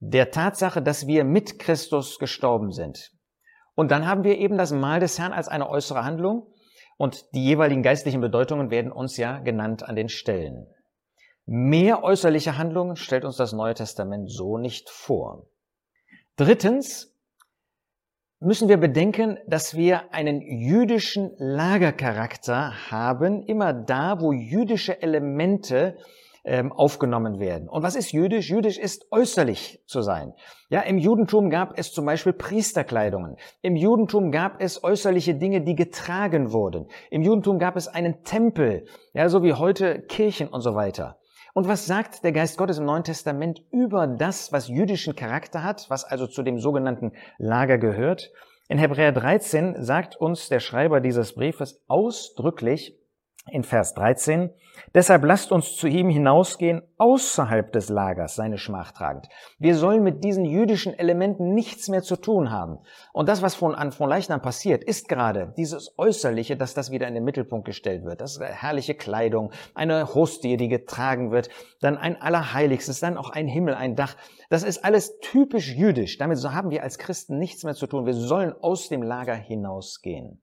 der 0.00 0.30
Tatsache, 0.30 0.82
dass 0.82 1.06
wir 1.06 1.24
mit 1.24 1.58
Christus 1.58 2.18
gestorben 2.18 2.70
sind. 2.70 3.10
Und 3.74 3.90
dann 3.90 4.06
haben 4.06 4.22
wir 4.22 4.36
eben 4.36 4.58
das 4.58 4.70
Mahl 4.70 5.00
des 5.00 5.18
Herrn 5.18 5.32
als 5.32 5.48
eine 5.48 5.70
äußere 5.70 6.04
Handlung 6.04 6.46
und 6.98 7.24
die 7.34 7.42
jeweiligen 7.42 7.82
geistlichen 7.82 8.20
Bedeutungen 8.20 8.70
werden 8.70 8.92
uns 8.92 9.16
ja 9.16 9.38
genannt 9.38 9.82
an 9.82 9.96
den 9.96 10.10
Stellen. 10.10 10.66
Mehr 11.46 12.04
äußerliche 12.04 12.58
Handlungen 12.58 12.96
stellt 12.96 13.24
uns 13.24 13.38
das 13.38 13.54
Neue 13.54 13.72
Testament 13.72 14.30
so 14.30 14.58
nicht 14.58 14.90
vor. 14.90 15.46
Drittens, 16.36 17.09
müssen 18.40 18.68
wir 18.70 18.78
bedenken, 18.78 19.38
dass 19.46 19.76
wir 19.76 20.14
einen 20.14 20.40
jüdischen 20.40 21.32
Lagercharakter 21.36 22.90
haben, 22.90 23.42
immer 23.42 23.74
da, 23.74 24.20
wo 24.20 24.32
jüdische 24.32 25.02
Elemente 25.02 25.98
ähm, 26.42 26.72
aufgenommen 26.72 27.38
werden. 27.38 27.68
Und 27.68 27.82
was 27.82 27.96
ist 27.96 28.12
jüdisch? 28.12 28.48
Jüdisch 28.48 28.78
ist 28.78 29.12
äußerlich 29.12 29.82
zu 29.86 30.00
sein. 30.00 30.32
Ja, 30.70 30.80
im 30.80 30.96
Judentum 30.96 31.50
gab 31.50 31.78
es 31.78 31.92
zum 31.92 32.06
Beispiel 32.06 32.32
Priesterkleidungen. 32.32 33.36
Im 33.60 33.76
Judentum 33.76 34.30
gab 34.30 34.62
es 34.62 34.82
äußerliche 34.82 35.34
Dinge, 35.34 35.60
die 35.60 35.74
getragen 35.74 36.50
wurden. 36.50 36.86
Im 37.10 37.20
Judentum 37.20 37.58
gab 37.58 37.76
es 37.76 37.88
einen 37.88 38.24
Tempel, 38.24 38.86
ja, 39.12 39.28
so 39.28 39.42
wie 39.42 39.52
heute 39.52 40.00
Kirchen 40.00 40.48
und 40.48 40.62
so 40.62 40.74
weiter. 40.74 41.19
Und 41.52 41.66
was 41.66 41.86
sagt 41.86 42.22
der 42.22 42.32
Geist 42.32 42.58
Gottes 42.58 42.78
im 42.78 42.84
Neuen 42.84 43.04
Testament 43.04 43.62
über 43.72 44.06
das, 44.06 44.52
was 44.52 44.68
jüdischen 44.68 45.16
Charakter 45.16 45.64
hat, 45.64 45.86
was 45.88 46.04
also 46.04 46.26
zu 46.26 46.42
dem 46.42 46.58
sogenannten 46.58 47.12
Lager 47.38 47.78
gehört? 47.78 48.30
In 48.68 48.78
Hebräer 48.78 49.10
13 49.10 49.82
sagt 49.82 50.14
uns 50.14 50.48
der 50.48 50.60
Schreiber 50.60 51.00
dieses 51.00 51.34
Briefes 51.34 51.82
ausdrücklich 51.88 52.99
in 53.50 53.64
Vers 53.64 53.94
13, 53.94 54.50
Deshalb 54.94 55.24
lasst 55.24 55.52
uns 55.52 55.76
zu 55.76 55.86
ihm 55.86 56.08
hinausgehen, 56.08 56.82
außerhalb 56.98 57.72
des 57.72 57.88
Lagers 57.88 58.34
seine 58.34 58.58
Schmach 58.58 58.92
tragend. 58.92 59.28
Wir 59.58 59.76
sollen 59.76 60.02
mit 60.02 60.24
diesen 60.24 60.44
jüdischen 60.44 60.98
Elementen 60.98 61.54
nichts 61.54 61.88
mehr 61.88 62.02
zu 62.02 62.16
tun 62.16 62.50
haben. 62.50 62.78
Und 63.12 63.28
das, 63.28 63.40
was 63.40 63.54
von, 63.54 63.92
von 63.92 64.08
Leichnam 64.08 64.42
passiert, 64.42 64.82
ist 64.82 65.08
gerade 65.08 65.54
dieses 65.56 65.96
Äußerliche, 65.96 66.56
dass 66.56 66.74
das 66.74 66.90
wieder 66.90 67.06
in 67.06 67.14
den 67.14 67.24
Mittelpunkt 67.24 67.66
gestellt 67.66 68.04
wird. 68.04 68.20
Das 68.20 68.32
ist 68.32 68.40
herrliche 68.42 68.94
Kleidung, 68.94 69.52
eine 69.74 70.12
Hostie, 70.14 70.56
die 70.56 70.68
getragen 70.68 71.30
wird, 71.30 71.50
dann 71.80 71.96
ein 71.96 72.20
Allerheiligstes, 72.20 73.00
dann 73.00 73.16
auch 73.16 73.30
ein 73.30 73.46
Himmel, 73.46 73.74
ein 73.74 73.94
Dach. 73.94 74.16
Das 74.48 74.64
ist 74.64 74.84
alles 74.84 75.18
typisch 75.20 75.72
jüdisch. 75.72 76.18
Damit 76.18 76.42
haben 76.42 76.70
wir 76.70 76.82
als 76.82 76.98
Christen 76.98 77.38
nichts 77.38 77.62
mehr 77.62 77.74
zu 77.74 77.86
tun. 77.86 78.06
Wir 78.06 78.14
sollen 78.14 78.54
aus 78.60 78.88
dem 78.88 79.02
Lager 79.02 79.34
hinausgehen. 79.34 80.42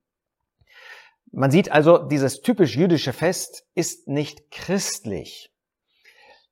Man 1.32 1.52
sieht 1.52 1.72
also, 1.72 1.98
dieses 1.98 2.42
typisch 2.42 2.76
jüdische 2.76 3.14
Fest 3.14 3.66
ist 3.76 4.08
nicht 4.08 4.50
christlich. 4.52 5.52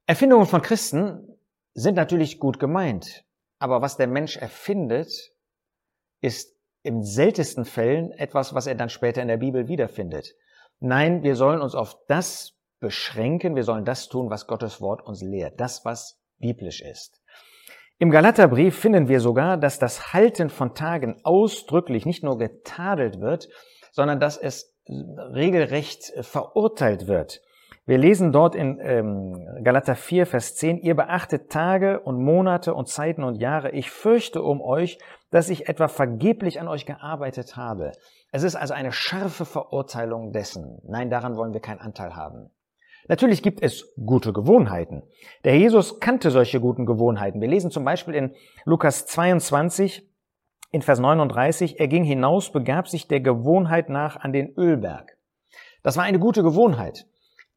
Erfindungen 0.05 0.45
von 0.45 0.61
Christen 0.61 1.39
sind 1.73 1.95
natürlich 1.95 2.39
gut 2.39 2.59
gemeint, 2.59 3.25
aber 3.59 3.81
was 3.81 3.97
der 3.97 4.07
Mensch 4.07 4.37
erfindet, 4.37 5.31
ist 6.21 6.55
im 6.83 7.03
seltensten 7.03 7.65
Fällen 7.65 8.11
etwas, 8.11 8.53
was 8.53 8.67
er 8.67 8.75
dann 8.75 8.89
später 8.89 9.21
in 9.21 9.27
der 9.27 9.37
Bibel 9.37 9.67
wiederfindet. 9.67 10.35
Nein, 10.79 11.23
wir 11.23 11.35
sollen 11.35 11.61
uns 11.61 11.73
auf 11.73 11.97
das 12.07 12.53
beschränken, 12.79 13.55
wir 13.55 13.63
sollen 13.63 13.85
das 13.85 14.07
tun, 14.09 14.29
was 14.29 14.45
Gottes 14.45 14.81
Wort 14.81 15.01
uns 15.01 15.21
lehrt, 15.21 15.59
das, 15.59 15.83
was 15.85 16.21
biblisch 16.37 16.81
ist. 16.81 17.21
Im 17.97 18.11
Galaterbrief 18.11 18.77
finden 18.77 19.07
wir 19.07 19.21
sogar, 19.21 19.57
dass 19.57 19.79
das 19.79 20.13
Halten 20.13 20.49
von 20.49 20.75
Tagen 20.75 21.21
ausdrücklich 21.23 22.05
nicht 22.05 22.23
nur 22.23 22.37
getadelt 22.37 23.21
wird, 23.21 23.47
sondern 23.95 24.19
dass 24.19 24.37
es 24.37 24.75
regelrecht 24.87 26.13
verurteilt 26.21 27.07
wird. 27.07 27.41
Wir 27.87 27.97
lesen 27.97 28.31
dort 28.31 28.55
in 28.55 28.79
ähm, 28.81 29.63
Galater 29.63 29.95
4, 29.95 30.25
Vers 30.25 30.55
10, 30.55 30.79
ihr 30.79 30.95
beachtet 30.95 31.49
Tage 31.49 31.99
und 32.01 32.21
Monate 32.21 32.73
und 32.73 32.89
Zeiten 32.89 33.23
und 33.23 33.35
Jahre. 33.35 33.71
Ich 33.71 33.91
fürchte 33.91 34.41
um 34.41 34.59
euch, 34.59 34.97
dass 35.29 35.49
ich 35.49 35.69
etwa 35.69 35.87
vergeblich 35.87 36.59
an 36.59 36.67
euch 36.67 36.85
gearbeitet 36.85 37.55
habe. 37.55 37.91
Es 38.31 38.43
ist 38.43 38.55
also 38.55 38.73
eine 38.73 38.91
scharfe 38.91 39.45
Verurteilung 39.45 40.33
dessen. 40.33 40.81
Nein, 40.83 41.09
daran 41.09 41.37
wollen 41.37 41.53
wir 41.53 41.61
keinen 41.61 41.79
Anteil 41.79 42.15
haben. 42.15 42.49
Natürlich 43.07 43.43
gibt 43.43 43.61
es 43.61 43.93
gute 44.03 44.33
Gewohnheiten. 44.33 45.03
Der 45.43 45.57
Jesus 45.57 45.99
kannte 45.99 46.31
solche 46.31 46.59
guten 46.59 46.85
Gewohnheiten. 46.85 47.39
Wir 47.39 47.47
lesen 47.47 47.71
zum 47.71 47.85
Beispiel 47.85 48.15
in 48.15 48.35
Lukas 48.65 49.05
22, 49.05 50.09
in 50.71 50.81
Vers 50.81 50.99
39, 50.99 51.79
er 51.79 51.87
ging 51.87 52.03
hinaus, 52.03 52.51
begab 52.51 52.87
sich 52.87 53.07
der 53.07 53.21
Gewohnheit 53.21 53.89
nach 53.89 54.17
an 54.17 54.33
den 54.33 54.53
Ölberg. 54.57 55.17
Das 55.83 55.97
war 55.97 56.03
eine 56.03 56.19
gute 56.19 56.43
Gewohnheit. 56.43 57.05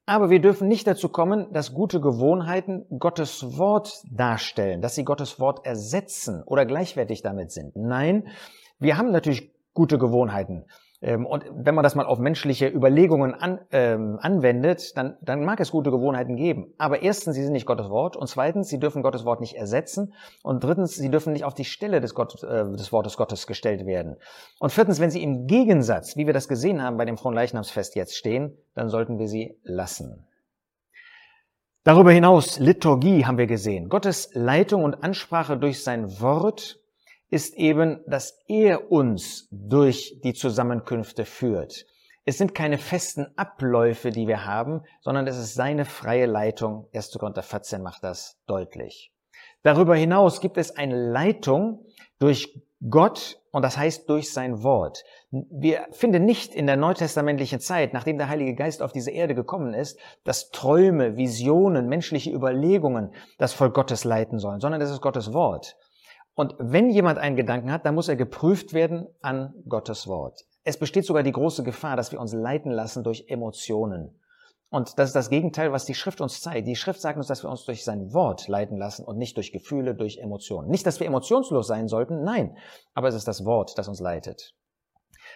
Aber 0.06 0.30
wir 0.30 0.40
dürfen 0.40 0.68
nicht 0.68 0.86
dazu 0.86 1.10
kommen, 1.10 1.52
dass 1.52 1.74
gute 1.74 2.00
Gewohnheiten 2.00 2.86
Gottes 2.98 3.58
Wort 3.58 4.02
darstellen, 4.10 4.80
dass 4.80 4.94
sie 4.94 5.04
Gottes 5.04 5.38
Wort 5.38 5.66
ersetzen 5.66 6.42
oder 6.46 6.64
gleichwertig 6.64 7.20
damit 7.22 7.52
sind. 7.52 7.76
Nein, 7.76 8.28
wir 8.78 8.96
haben 8.96 9.10
natürlich 9.10 9.52
gute 9.74 9.98
Gewohnheiten. 9.98 10.64
Ähm, 11.00 11.26
und 11.26 11.44
wenn 11.52 11.74
man 11.74 11.84
das 11.84 11.94
mal 11.94 12.06
auf 12.06 12.18
menschliche 12.18 12.66
Überlegungen 12.66 13.34
an, 13.34 13.60
ähm, 13.70 14.18
anwendet, 14.20 14.96
dann, 14.96 15.16
dann 15.20 15.44
mag 15.44 15.60
es 15.60 15.70
gute 15.70 15.90
Gewohnheiten 15.90 16.34
geben. 16.34 16.74
Aber 16.76 17.02
erstens, 17.02 17.36
sie 17.36 17.44
sind 17.44 17.52
nicht 17.52 17.66
Gottes 17.66 17.88
Wort. 17.88 18.16
Und 18.16 18.26
zweitens, 18.26 18.68
sie 18.68 18.80
dürfen 18.80 19.02
Gottes 19.02 19.24
Wort 19.24 19.40
nicht 19.40 19.54
ersetzen. 19.54 20.14
Und 20.42 20.64
drittens, 20.64 20.96
sie 20.96 21.10
dürfen 21.10 21.32
nicht 21.32 21.44
auf 21.44 21.54
die 21.54 21.64
Stelle 21.64 22.00
des, 22.00 22.14
Gott, 22.14 22.42
äh, 22.42 22.64
des 22.72 22.92
Wortes 22.92 23.16
Gottes 23.16 23.46
gestellt 23.46 23.86
werden. 23.86 24.16
Und 24.58 24.72
viertens, 24.72 24.98
wenn 24.98 25.10
sie 25.10 25.22
im 25.22 25.46
Gegensatz, 25.46 26.16
wie 26.16 26.26
wir 26.26 26.34
das 26.34 26.48
gesehen 26.48 26.82
haben 26.82 26.96
bei 26.96 27.04
dem 27.04 27.16
Fronleichnamsfest 27.16 27.94
jetzt 27.94 28.16
stehen, 28.16 28.56
dann 28.74 28.88
sollten 28.88 29.18
wir 29.18 29.28
sie 29.28 29.56
lassen. 29.62 30.24
Darüber 31.84 32.10
hinaus, 32.10 32.58
Liturgie 32.58 33.24
haben 33.24 33.38
wir 33.38 33.46
gesehen. 33.46 33.88
Gottes 33.88 34.30
Leitung 34.34 34.82
und 34.82 35.04
Ansprache 35.04 35.56
durch 35.56 35.82
sein 35.82 36.20
Wort 36.20 36.80
ist 37.30 37.54
eben, 37.56 38.00
dass 38.06 38.38
er 38.48 38.90
uns 38.90 39.48
durch 39.50 40.20
die 40.24 40.34
Zusammenkünfte 40.34 41.24
führt. 41.24 41.84
Es 42.24 42.36
sind 42.36 42.54
keine 42.54 42.78
festen 42.78 43.26
Abläufe, 43.36 44.10
die 44.10 44.28
wir 44.28 44.44
haben, 44.44 44.82
sondern 45.00 45.26
es 45.26 45.38
ist 45.38 45.54
seine 45.54 45.84
freie 45.84 46.26
Leitung. 46.26 46.86
1. 46.92 47.12
Korinther 47.18 47.42
14 47.42 47.82
macht 47.82 48.04
das 48.04 48.38
deutlich. 48.46 49.12
Darüber 49.62 49.96
hinaus 49.96 50.40
gibt 50.40 50.58
es 50.58 50.76
eine 50.76 51.10
Leitung 51.10 51.86
durch 52.18 52.60
Gott 52.88 53.40
und 53.50 53.62
das 53.62 53.76
heißt 53.76 54.08
durch 54.08 54.32
sein 54.32 54.62
Wort. 54.62 55.02
Wir 55.30 55.86
finden 55.90 56.24
nicht 56.24 56.54
in 56.54 56.66
der 56.66 56.76
neutestamentlichen 56.76 57.60
Zeit, 57.60 57.92
nachdem 57.92 58.18
der 58.18 58.28
Heilige 58.28 58.54
Geist 58.54 58.82
auf 58.82 58.92
diese 58.92 59.10
Erde 59.10 59.34
gekommen 59.34 59.74
ist, 59.74 59.98
dass 60.22 60.50
Träume, 60.50 61.16
Visionen, 61.16 61.88
menschliche 61.88 62.30
Überlegungen 62.30 63.12
das 63.38 63.52
Volk 63.52 63.74
Gottes 63.74 64.04
leiten 64.04 64.38
sollen, 64.38 64.60
sondern 64.60 64.80
es 64.80 64.90
ist 64.90 65.00
Gottes 65.00 65.32
Wort. 65.32 65.76
Und 66.38 66.54
wenn 66.60 66.88
jemand 66.88 67.18
einen 67.18 67.34
Gedanken 67.34 67.72
hat, 67.72 67.84
dann 67.84 67.96
muss 67.96 68.08
er 68.08 68.14
geprüft 68.14 68.72
werden 68.72 69.08
an 69.22 69.54
Gottes 69.68 70.06
Wort. 70.06 70.44
Es 70.62 70.78
besteht 70.78 71.04
sogar 71.04 71.24
die 71.24 71.32
große 71.32 71.64
Gefahr, 71.64 71.96
dass 71.96 72.12
wir 72.12 72.20
uns 72.20 72.32
leiten 72.32 72.70
lassen 72.70 73.02
durch 73.02 73.24
Emotionen. 73.26 74.20
Und 74.70 75.00
das 75.00 75.08
ist 75.08 75.16
das 75.16 75.30
Gegenteil, 75.30 75.72
was 75.72 75.84
die 75.84 75.96
Schrift 75.96 76.20
uns 76.20 76.40
zeigt. 76.40 76.68
Die 76.68 76.76
Schrift 76.76 77.00
sagt 77.00 77.16
uns, 77.16 77.26
dass 77.26 77.42
wir 77.42 77.50
uns 77.50 77.64
durch 77.64 77.82
sein 77.82 78.12
Wort 78.12 78.46
leiten 78.46 78.76
lassen 78.76 79.04
und 79.04 79.18
nicht 79.18 79.36
durch 79.36 79.50
Gefühle, 79.50 79.96
durch 79.96 80.18
Emotionen. 80.18 80.70
Nicht, 80.70 80.86
dass 80.86 81.00
wir 81.00 81.08
emotionslos 81.08 81.66
sein 81.66 81.88
sollten, 81.88 82.22
nein, 82.22 82.56
aber 82.94 83.08
es 83.08 83.16
ist 83.16 83.26
das 83.26 83.44
Wort, 83.44 83.76
das 83.76 83.88
uns 83.88 83.98
leitet. 83.98 84.54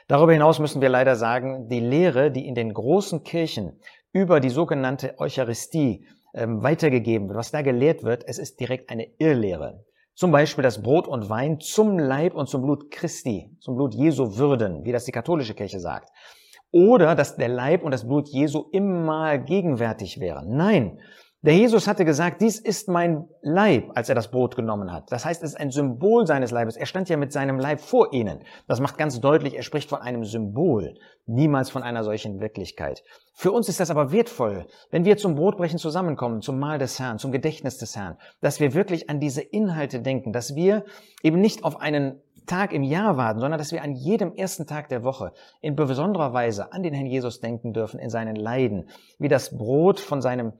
Darüber 0.06 0.34
hinaus 0.34 0.60
müssen 0.60 0.80
wir 0.80 0.88
leider 0.88 1.16
sagen, 1.16 1.68
die 1.68 1.80
Lehre, 1.80 2.30
die 2.30 2.46
in 2.46 2.54
den 2.54 2.72
großen 2.72 3.24
Kirchen 3.24 3.80
über 4.12 4.38
die 4.38 4.50
sogenannte 4.50 5.18
Eucharistie 5.18 6.06
ähm, 6.32 6.62
weitergegeben 6.62 7.26
wird, 7.26 7.38
was 7.38 7.50
da 7.50 7.62
gelehrt 7.62 8.04
wird, 8.04 8.22
es 8.24 8.38
ist 8.38 8.60
direkt 8.60 8.88
eine 8.88 9.08
Irrlehre. 9.18 9.84
Zum 10.14 10.30
Beispiel, 10.30 10.62
dass 10.62 10.82
Brot 10.82 11.08
und 11.08 11.30
Wein 11.30 11.58
zum 11.60 11.98
Leib 11.98 12.34
und 12.34 12.48
zum 12.48 12.62
Blut 12.62 12.90
Christi, 12.90 13.56
zum 13.60 13.76
Blut 13.76 13.94
Jesu 13.94 14.36
würden, 14.36 14.84
wie 14.84 14.92
das 14.92 15.04
die 15.04 15.12
katholische 15.12 15.54
Kirche 15.54 15.80
sagt. 15.80 16.10
Oder 16.70 17.14
dass 17.14 17.36
der 17.36 17.48
Leib 17.48 17.82
und 17.82 17.92
das 17.92 18.06
Blut 18.06 18.28
Jesu 18.28 18.68
immer 18.72 19.38
gegenwärtig 19.38 20.20
wären. 20.20 20.56
Nein, 20.56 21.00
Der 21.44 21.56
Jesus 21.56 21.88
hatte 21.88 22.04
gesagt, 22.04 22.40
dies 22.40 22.60
ist 22.60 22.86
mein 22.86 23.28
Leib, 23.40 23.90
als 23.96 24.08
er 24.08 24.14
das 24.14 24.30
Brot 24.30 24.54
genommen 24.54 24.92
hat. 24.92 25.10
Das 25.10 25.24
heißt, 25.24 25.42
es 25.42 25.50
ist 25.50 25.60
ein 25.60 25.72
Symbol 25.72 26.24
seines 26.24 26.52
Leibes. 26.52 26.76
Er 26.76 26.86
stand 26.86 27.08
ja 27.08 27.16
mit 27.16 27.32
seinem 27.32 27.58
Leib 27.58 27.80
vor 27.80 28.12
ihnen. 28.12 28.44
Das 28.68 28.78
macht 28.78 28.96
ganz 28.96 29.20
deutlich, 29.20 29.56
er 29.56 29.64
spricht 29.64 29.90
von 29.90 29.98
einem 29.98 30.24
Symbol, 30.24 30.94
niemals 31.26 31.68
von 31.68 31.82
einer 31.82 32.04
solchen 32.04 32.38
Wirklichkeit. 32.38 33.02
Für 33.34 33.50
uns 33.50 33.68
ist 33.68 33.80
das 33.80 33.90
aber 33.90 34.12
wertvoll, 34.12 34.66
wenn 34.92 35.04
wir 35.04 35.16
zum 35.16 35.34
Brotbrechen 35.34 35.80
zusammenkommen, 35.80 36.42
zum 36.42 36.60
Mahl 36.60 36.78
des 36.78 37.00
Herrn, 37.00 37.18
zum 37.18 37.32
Gedächtnis 37.32 37.76
des 37.76 37.96
Herrn, 37.96 38.18
dass 38.40 38.60
wir 38.60 38.72
wirklich 38.72 39.10
an 39.10 39.18
diese 39.18 39.42
Inhalte 39.42 40.00
denken, 40.00 40.32
dass 40.32 40.54
wir 40.54 40.84
eben 41.24 41.40
nicht 41.40 41.64
auf 41.64 41.80
einen 41.80 42.20
Tag 42.46 42.72
im 42.72 42.82
Jahr 42.82 43.16
warten, 43.16 43.40
sondern 43.40 43.58
dass 43.58 43.72
wir 43.72 43.82
an 43.82 43.94
jedem 43.94 44.32
ersten 44.34 44.66
Tag 44.66 44.88
der 44.88 45.02
Woche 45.04 45.32
in 45.60 45.74
besonderer 45.74 46.32
Weise 46.32 46.72
an 46.72 46.82
den 46.82 46.94
Herrn 46.94 47.06
Jesus 47.06 47.40
denken 47.40 47.72
dürfen, 47.72 47.98
in 47.98 48.10
seinen 48.10 48.36
Leiden, 48.36 48.88
wie 49.18 49.28
das 49.28 49.56
Brot 49.56 50.00
von 50.00 50.20
seinem 50.20 50.52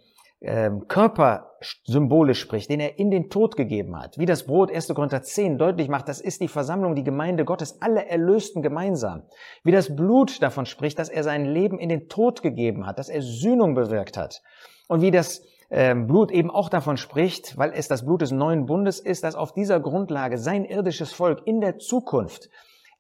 ähm, 0.45 0.89
Körper 0.89 1.53
symbolisch 1.85 2.41
spricht, 2.41 2.69
den 2.69 2.81
er 2.81 2.99
in 2.99 3.11
den 3.11 3.31
Tod 3.31 3.57
gegeben 3.57 3.97
hat. 3.97 4.19
Wie 4.19 4.27
das 4.27 4.45
Brot 4.47 4.73
1. 4.73 4.89
Korinther 4.89 5.23
10 5.23 5.57
deutlich 5.57 5.89
macht, 5.89 6.09
das 6.09 6.21
ist 6.21 6.41
die 6.41 6.49
Versammlung, 6.49 6.97
die 6.97 7.05
Gemeinde 7.05 7.45
Gottes, 7.45 7.81
alle 7.81 8.07
Erlösten 8.07 8.63
gemeinsam. 8.63 9.23
Wie 9.63 9.71
das 9.71 9.95
Blut 9.95 10.43
davon 10.43 10.67
spricht, 10.67 10.99
dass 10.99 11.09
er 11.09 11.23
sein 11.23 11.45
Leben 11.45 11.79
in 11.79 11.89
den 11.89 12.09
Tod 12.09 12.43
gegeben 12.43 12.87
hat, 12.87 12.99
dass 12.99 13.09
er 13.09 13.23
Sühnung 13.23 13.75
bewirkt 13.75 14.17
hat. 14.17 14.43
Und 14.89 15.01
wie 15.01 15.13
das 15.13 15.43
ähm, 15.71 16.09
Blut 16.09 16.33
eben 16.33 16.51
auch 16.51 16.69
davon 16.69 16.97
spricht, 16.97 17.57
weil 17.57 17.73
es 17.73 17.87
das 17.87 18.05
Blut 18.05 18.23
des 18.23 18.33
neuen 18.33 18.67
Bundes 18.67 18.99
ist, 18.99 19.23
dass 19.23 19.37
auf 19.37 19.53
dieser 19.53 19.79
Grundlage 19.79 20.39
sein 20.39 20.65
irdisches 20.65 21.13
Volk 21.13 21.43
in 21.47 21.61
der 21.61 21.79
Zukunft 21.79 22.51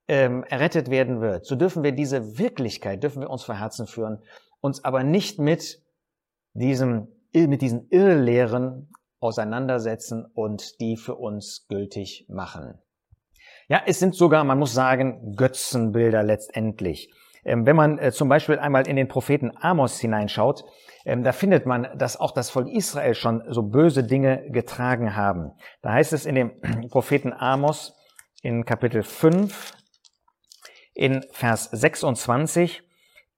ähm, 0.06 0.44
errettet 0.44 0.90
werden 0.90 1.20
wird. 1.20 1.44
So 1.44 1.56
dürfen 1.56 1.82
wir 1.82 1.92
diese 1.92 2.38
Wirklichkeit, 2.38 3.02
dürfen 3.02 3.20
wir 3.20 3.30
uns 3.30 3.42
vor 3.42 3.58
Herzen 3.58 3.88
führen, 3.88 4.22
uns 4.60 4.84
aber 4.84 5.02
nicht 5.02 5.40
mit 5.40 5.82
diesem 6.54 7.08
mit 7.34 7.62
diesen 7.62 7.88
Irrlehren 7.88 8.90
auseinandersetzen 9.20 10.26
und 10.34 10.80
die 10.80 10.96
für 10.96 11.14
uns 11.14 11.66
gültig 11.68 12.26
machen. 12.28 12.78
Ja, 13.68 13.82
es 13.86 13.98
sind 13.98 14.14
sogar, 14.14 14.44
man 14.44 14.58
muss 14.58 14.74
sagen, 14.74 15.34
Götzenbilder 15.36 16.22
letztendlich. 16.22 17.10
Ähm, 17.44 17.66
wenn 17.66 17.76
man 17.76 17.98
äh, 17.98 18.12
zum 18.12 18.28
Beispiel 18.28 18.58
einmal 18.58 18.86
in 18.86 18.96
den 18.96 19.08
Propheten 19.08 19.52
Amos 19.60 19.98
hineinschaut, 19.98 20.64
ähm, 21.04 21.24
da 21.24 21.32
findet 21.32 21.66
man, 21.66 21.88
dass 21.96 22.18
auch 22.18 22.32
das 22.32 22.50
Volk 22.50 22.68
Israel 22.68 23.14
schon 23.14 23.42
so 23.48 23.62
böse 23.62 24.04
Dinge 24.04 24.48
getragen 24.50 25.16
haben. 25.16 25.52
Da 25.80 25.92
heißt 25.92 26.12
es 26.12 26.26
in 26.26 26.34
dem 26.34 26.60
Propheten 26.90 27.32
Amos 27.32 27.96
in 28.42 28.64
Kapitel 28.64 29.02
5, 29.02 29.72
in 30.94 31.24
Vers 31.32 31.64
26, 31.72 32.82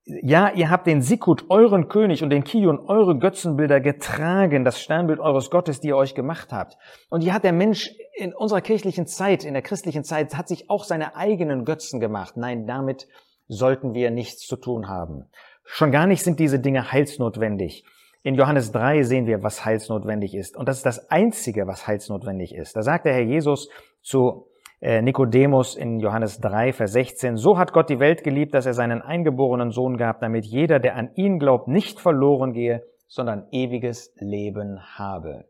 ja, 0.06 0.50
ihr 0.50 0.70
habt 0.70 0.86
den 0.86 1.00
Sikut, 1.00 1.46
euren 1.48 1.88
König, 1.88 2.22
und 2.22 2.30
den 2.30 2.44
Kion, 2.44 2.78
eure 2.78 3.18
Götzenbilder 3.18 3.80
getragen, 3.80 4.64
das 4.64 4.80
Sternbild 4.80 5.18
eures 5.18 5.50
Gottes, 5.50 5.80
die 5.80 5.88
ihr 5.88 5.96
euch 5.96 6.14
gemacht 6.14 6.52
habt. 6.52 6.76
Und 7.08 7.22
hier 7.22 7.32
hat 7.32 7.44
der 7.44 7.54
Mensch 7.54 7.90
in 8.14 8.34
unserer 8.34 8.60
kirchlichen 8.60 9.06
Zeit, 9.06 9.44
in 9.44 9.54
der 9.54 9.62
christlichen 9.62 10.04
Zeit, 10.04 10.36
hat 10.36 10.48
sich 10.48 10.68
auch 10.68 10.84
seine 10.84 11.16
eigenen 11.16 11.64
Götzen 11.64 12.00
gemacht. 12.00 12.36
Nein, 12.36 12.66
damit 12.66 13.08
sollten 13.48 13.94
wir 13.94 14.10
nichts 14.10 14.46
zu 14.46 14.56
tun 14.56 14.88
haben. 14.88 15.24
Schon 15.64 15.90
gar 15.90 16.06
nicht 16.06 16.22
sind 16.22 16.38
diese 16.38 16.60
Dinge 16.60 16.92
heilsnotwendig. 16.92 17.84
In 18.22 18.34
Johannes 18.34 18.72
3 18.72 19.02
sehen 19.04 19.26
wir, 19.26 19.42
was 19.42 19.64
heilsnotwendig 19.64 20.34
ist. 20.34 20.56
Und 20.56 20.68
das 20.68 20.78
ist 20.78 20.86
das 20.86 21.10
Einzige, 21.10 21.66
was 21.66 21.86
heilsnotwendig 21.86 22.54
ist. 22.54 22.76
Da 22.76 22.82
sagt 22.82 23.06
der 23.06 23.14
Herr 23.14 23.22
Jesus 23.22 23.70
zu 24.02 24.48
Nikodemus 24.80 25.76
in 25.76 25.98
Johannes 26.00 26.40
3, 26.40 26.72
Vers 26.72 26.92
16, 26.92 27.36
so 27.36 27.56
hat 27.56 27.72
Gott 27.72 27.88
die 27.88 28.00
Welt 28.00 28.22
geliebt, 28.22 28.54
dass 28.54 28.66
er 28.66 28.74
seinen 28.74 29.00
eingeborenen 29.00 29.70
Sohn 29.70 29.96
gab, 29.96 30.20
damit 30.20 30.44
jeder, 30.44 30.78
der 30.78 30.96
an 30.96 31.10
ihn 31.14 31.38
glaubt, 31.38 31.68
nicht 31.68 32.00
verloren 32.00 32.52
gehe, 32.52 32.84
sondern 33.06 33.46
ewiges 33.50 34.12
Leben 34.18 34.80
habe. 34.98 35.46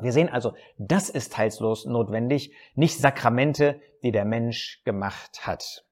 Wir 0.00 0.12
sehen 0.12 0.28
also, 0.28 0.54
das 0.78 1.10
ist 1.10 1.36
heilslos 1.36 1.84
notwendig, 1.86 2.52
nicht 2.74 2.98
Sakramente, 2.98 3.80
die 4.02 4.10
der 4.10 4.24
Mensch 4.24 4.82
gemacht 4.84 5.46
hat. 5.46 5.84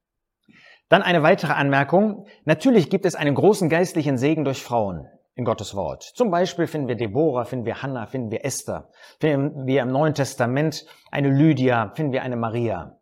Dann 0.88 1.02
eine 1.02 1.22
weitere 1.22 1.52
Anmerkung. 1.52 2.26
Natürlich 2.44 2.90
gibt 2.90 3.04
es 3.04 3.14
einen 3.14 3.34
großen 3.34 3.68
geistlichen 3.68 4.16
Segen 4.16 4.44
durch 4.44 4.62
Frauen 4.62 5.06
in 5.34 5.44
Gottes 5.44 5.74
Wort. 5.74 6.02
Zum 6.02 6.30
Beispiel 6.30 6.66
finden 6.66 6.88
wir 6.88 6.96
Deborah, 6.96 7.44
finden 7.44 7.66
wir 7.66 7.82
Hannah, 7.82 8.06
finden 8.06 8.30
wir 8.30 8.44
Esther, 8.44 8.90
finden 9.20 9.66
wir 9.66 9.82
im 9.82 9.92
Neuen 9.92 10.14
Testament 10.14 10.86
eine 11.10 11.30
Lydia, 11.30 11.92
finden 11.94 12.12
wir 12.12 12.22
eine 12.22 12.36
Maria. 12.36 13.00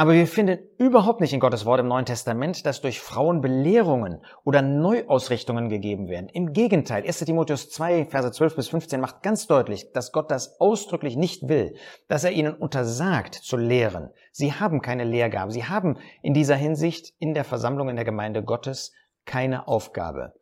Aber 0.00 0.12
wir 0.12 0.28
finden 0.28 0.60
überhaupt 0.78 1.20
nicht 1.20 1.32
in 1.32 1.40
Gottes 1.40 1.66
Wort 1.66 1.80
im 1.80 1.88
Neuen 1.88 2.04
Testament, 2.04 2.64
dass 2.64 2.80
durch 2.80 3.00
Frauen 3.00 3.40
Belehrungen 3.40 4.24
oder 4.44 4.62
Neuausrichtungen 4.62 5.68
gegeben 5.68 6.06
werden. 6.06 6.28
Im 6.28 6.52
Gegenteil, 6.52 7.02
1 7.02 7.18
Timotheus 7.24 7.68
2, 7.70 8.06
Verse 8.06 8.30
12 8.30 8.54
bis 8.54 8.68
15 8.68 9.00
macht 9.00 9.24
ganz 9.24 9.48
deutlich, 9.48 9.90
dass 9.92 10.12
Gott 10.12 10.30
das 10.30 10.60
ausdrücklich 10.60 11.16
nicht 11.16 11.48
will, 11.48 11.74
dass 12.06 12.22
er 12.22 12.30
ihnen 12.30 12.54
untersagt 12.54 13.34
zu 13.34 13.56
lehren. 13.56 14.10
Sie 14.30 14.52
haben 14.52 14.82
keine 14.82 15.02
Lehrgabe. 15.02 15.50
Sie 15.50 15.64
haben 15.64 15.98
in 16.22 16.32
dieser 16.32 16.54
Hinsicht 16.54 17.12
in 17.18 17.34
der 17.34 17.42
Versammlung 17.42 17.88
in 17.88 17.96
der 17.96 18.04
Gemeinde 18.04 18.44
Gottes 18.44 18.92
keine 19.24 19.66
Aufgabe. 19.66 20.32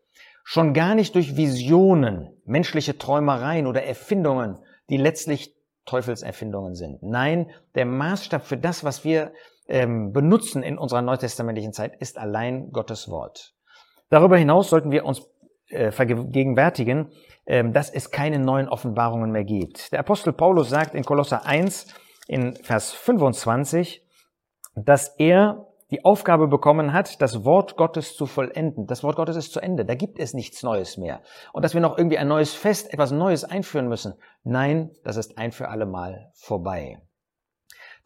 Schon 0.48 0.74
gar 0.74 0.94
nicht 0.94 1.16
durch 1.16 1.36
Visionen, 1.36 2.30
menschliche 2.44 2.96
Träumereien 2.96 3.66
oder 3.66 3.82
Erfindungen, 3.82 4.58
die 4.88 4.96
letztlich 4.96 5.56
Teufelserfindungen 5.86 6.76
sind. 6.76 7.02
Nein, 7.02 7.50
der 7.74 7.84
Maßstab 7.84 8.46
für 8.46 8.56
das, 8.56 8.84
was 8.84 9.02
wir 9.02 9.32
ähm, 9.66 10.12
benutzen 10.12 10.62
in 10.62 10.78
unserer 10.78 11.02
neutestamentlichen 11.02 11.72
Zeit, 11.72 11.96
ist 11.96 12.16
allein 12.16 12.70
Gottes 12.70 13.08
Wort. 13.08 13.54
Darüber 14.08 14.36
hinaus 14.36 14.70
sollten 14.70 14.92
wir 14.92 15.04
uns 15.04 15.28
äh, 15.68 15.90
vergegenwärtigen, 15.90 17.10
äh, 17.46 17.68
dass 17.68 17.90
es 17.90 18.12
keine 18.12 18.38
neuen 18.38 18.68
Offenbarungen 18.68 19.32
mehr 19.32 19.42
gibt. 19.42 19.90
Der 19.90 19.98
Apostel 19.98 20.32
Paulus 20.32 20.70
sagt 20.70 20.94
in 20.94 21.02
Kolosser 21.02 21.44
1 21.44 21.88
in 22.28 22.54
Vers 22.54 22.92
25, 22.92 24.00
dass 24.76 25.08
er 25.18 25.66
die 25.90 26.04
Aufgabe 26.04 26.48
bekommen 26.48 26.92
hat, 26.92 27.22
das 27.22 27.44
Wort 27.44 27.76
Gottes 27.76 28.16
zu 28.16 28.26
vollenden. 28.26 28.86
Das 28.86 29.02
Wort 29.02 29.16
Gottes 29.16 29.36
ist 29.36 29.52
zu 29.52 29.60
Ende. 29.60 29.84
Da 29.84 29.94
gibt 29.94 30.18
es 30.18 30.34
nichts 30.34 30.62
Neues 30.62 30.96
mehr. 30.96 31.22
Und 31.52 31.64
dass 31.64 31.74
wir 31.74 31.80
noch 31.80 31.96
irgendwie 31.96 32.18
ein 32.18 32.28
neues 32.28 32.54
Fest, 32.54 32.92
etwas 32.92 33.12
Neues 33.12 33.44
einführen 33.44 33.88
müssen. 33.88 34.14
Nein, 34.42 34.90
das 35.04 35.16
ist 35.16 35.38
ein 35.38 35.52
für 35.52 35.68
alle 35.68 35.86
Mal 35.86 36.30
vorbei. 36.34 37.00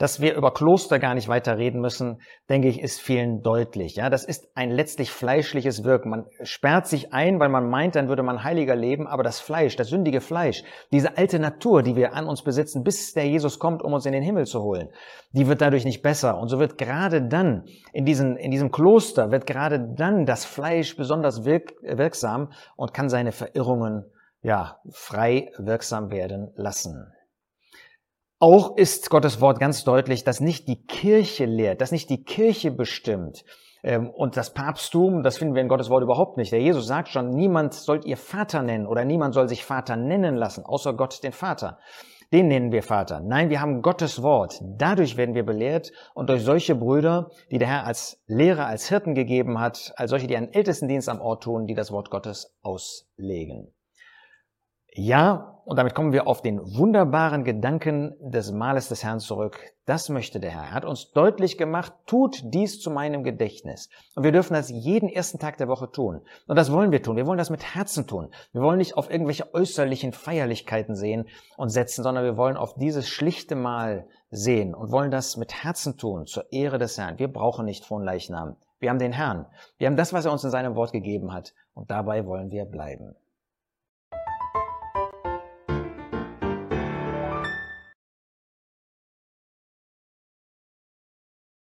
Dass 0.01 0.19
wir 0.23 0.35
über 0.35 0.55
Kloster 0.55 0.99
gar 0.99 1.15
nicht 1.15 1.29
weiter 1.29 1.59
reden 1.59 1.83
müssen, 1.83 2.23
denke 2.49 2.69
ich, 2.69 2.81
ist 2.81 3.03
vielen 3.03 3.43
deutlich. 3.43 3.97
Ja, 3.97 4.09
das 4.09 4.25
ist 4.25 4.49
ein 4.55 4.71
letztlich 4.71 5.11
fleischliches 5.11 5.85
Wirken. 5.85 6.09
Man 6.09 6.25
sperrt 6.43 6.87
sich 6.87 7.13
ein, 7.13 7.39
weil 7.39 7.51
man 7.51 7.69
meint, 7.69 7.97
dann 7.97 8.09
würde 8.09 8.23
man 8.23 8.43
heiliger 8.43 8.75
leben, 8.75 9.07
aber 9.07 9.23
das 9.23 9.41
Fleisch, 9.41 9.77
das 9.77 9.89
sündige 9.89 10.23
Fleisch, 10.23 10.65
diese 10.91 11.19
alte 11.19 11.39
Natur, 11.39 11.83
die 11.83 11.97
wir 11.97 12.15
an 12.15 12.27
uns 12.27 12.43
besitzen, 12.43 12.83
bis 12.83 13.13
der 13.13 13.27
Jesus 13.27 13.59
kommt, 13.59 13.83
um 13.83 13.93
uns 13.93 14.07
in 14.07 14.13
den 14.13 14.23
Himmel 14.23 14.47
zu 14.47 14.63
holen, 14.63 14.89
die 15.33 15.47
wird 15.47 15.61
dadurch 15.61 15.85
nicht 15.85 16.01
besser. 16.01 16.39
Und 16.39 16.49
so 16.49 16.59
wird 16.59 16.79
gerade 16.79 17.29
dann 17.29 17.65
in, 17.93 18.07
diesen, 18.07 18.39
in 18.39 18.51
diesem 18.51 18.71
Kloster, 18.71 19.31
wird 19.31 19.47
gerade 19.47 19.93
dann 19.97 20.25
das 20.25 20.47
Fleisch 20.47 20.97
besonders 20.97 21.45
wirk 21.45 21.75
wirksam 21.83 22.53
und 22.75 22.95
kann 22.95 23.11
seine 23.11 23.33
Verirrungen 23.33 24.07
ja, 24.41 24.79
frei 24.91 25.51
wirksam 25.59 26.11
werden 26.11 26.53
lassen. 26.57 27.13
Auch 28.43 28.79
ist 28.79 29.11
Gottes 29.11 29.43
Wort 29.43 29.61
ganz 29.61 29.85
deutlich, 29.85 30.25
dass 30.25 30.41
nicht 30.41 30.67
die 30.67 30.87
Kirche 30.87 31.45
lehrt, 31.45 31.83
dass 31.83 31.93
nicht 31.93 32.09
die 32.09 32.25
Kirche 32.25 32.71
bestimmt. 32.71 33.45
Ähm, 33.83 34.09
und 34.09 34.39
das 34.39 34.55
Papsttum, 34.55 35.23
das 35.23 35.37
finden 35.37 35.55
wir 35.55 35.61
in 35.61 35.69
Gottes 35.69 35.91
Wort 35.91 36.03
überhaupt 36.03 36.39
nicht. 36.39 36.51
Der 36.51 36.63
Jesus 36.63 36.87
sagt 36.87 37.09
schon, 37.09 37.29
niemand 37.29 37.75
sollt 37.75 38.07
ihr 38.07 38.17
Vater 38.17 38.63
nennen 38.63 38.87
oder 38.87 39.05
niemand 39.05 39.35
soll 39.35 39.47
sich 39.47 39.63
Vater 39.63 39.97
nennen 39.97 40.37
lassen, 40.37 40.65
außer 40.65 40.95
Gott 40.95 41.23
den 41.23 41.33
Vater. 41.33 41.81
Den 42.33 42.49
nennen 42.49 42.73
wir 42.73 42.83
Vater. 42.83 43.21
Nein, 43.21 43.51
wir 43.51 43.61
haben 43.61 43.83
Gottes 43.83 44.23
Wort. 44.23 44.59
Dadurch 44.63 45.19
werden 45.19 45.35
wir 45.35 45.45
belehrt 45.45 45.93
und 46.15 46.31
durch 46.31 46.43
solche 46.43 46.75
Brüder, 46.75 47.29
die 47.51 47.59
der 47.59 47.69
Herr 47.69 47.87
als 47.87 48.23
Lehrer, 48.27 48.65
als 48.65 48.89
Hirten 48.89 49.15
gegeben 49.15 49.61
hat, 49.61 49.93
als 49.97 50.09
solche, 50.09 50.29
die 50.29 50.37
einen 50.37 50.53
Ältestendienst 50.53 51.11
am 51.11 51.21
Ort 51.21 51.43
tun, 51.43 51.67
die 51.67 51.75
das 51.75 51.93
Wort 51.93 52.09
Gottes 52.09 52.57
auslegen. 52.63 53.75
Ja, 54.95 55.51
und 55.71 55.77
damit 55.77 55.95
kommen 55.95 56.13
wir 56.13 56.27
auf 56.27 56.43
den 56.43 56.59
wunderbaren 56.77 57.45
Gedanken 57.45 58.17
des 58.19 58.51
Mahles 58.51 58.89
des 58.89 59.05
Herrn 59.05 59.21
zurück. 59.21 59.61
Das 59.87 60.09
möchte 60.09 60.41
der 60.41 60.51
Herr. 60.51 60.63
Er 60.63 60.73
hat 60.73 60.85
uns 60.85 61.13
deutlich 61.13 61.59
gemacht, 61.59 61.93
tut 62.07 62.41
dies 62.43 62.81
zu 62.81 62.91
meinem 62.91 63.23
Gedächtnis. 63.23 63.89
Und 64.17 64.25
wir 64.25 64.33
dürfen 64.33 64.55
das 64.55 64.69
jeden 64.69 65.09
ersten 65.09 65.39
Tag 65.39 65.59
der 65.59 65.69
Woche 65.69 65.89
tun. 65.93 66.23
Und 66.49 66.57
das 66.57 66.73
wollen 66.73 66.91
wir 66.91 67.05
tun. 67.05 67.15
Wir 67.15 67.27
wollen 67.27 67.39
das 67.39 67.51
mit 67.51 67.75
Herzen 67.77 68.09
tun. 68.09 68.31
Wir 68.53 68.63
wollen 68.63 68.79
nicht 68.79 68.97
auf 68.97 69.11
irgendwelche 69.11 69.55
äußerlichen 69.55 70.13
Feierlichkeiten 70.13 70.97
sehen 70.97 71.29
und 71.57 71.69
setzen, 71.69 72.03
sondern 72.03 72.25
wir 72.25 72.37
wollen 72.37 72.57
auf 72.57 72.75
dieses 72.75 73.09
schlichte 73.09 73.55
Mahl 73.55 74.09
sehen 74.33 74.75
und 74.75 74.91
wollen 74.91 75.13
das 75.13 75.37
mit 75.37 75.63
Herzen 75.63 75.97
tun, 75.99 76.27
zur 76.27 76.51
Ehre 76.53 76.79
des 76.79 76.99
Herrn. 76.99 77.21
Wir 77.21 77.33
brauchen 77.33 77.65
nicht 77.65 77.85
von 77.85 78.03
Leichnam. 78.03 78.57
Wir 78.81 78.91
haben 78.91 78.99
den 78.99 79.13
Herrn. 79.13 79.47
Wir 79.79 79.87
haben 79.87 79.97
das, 79.97 80.13
was 80.13 80.25
er 80.25 80.33
uns 80.33 80.43
in 80.43 80.51
seinem 80.51 80.75
Wort 80.75 80.91
gegeben 80.91 81.33
hat. 81.33 81.55
Und 81.75 81.93
dabei 81.93 82.27
wollen 82.27 82.51
wir 82.51 82.65
bleiben. 82.65 83.15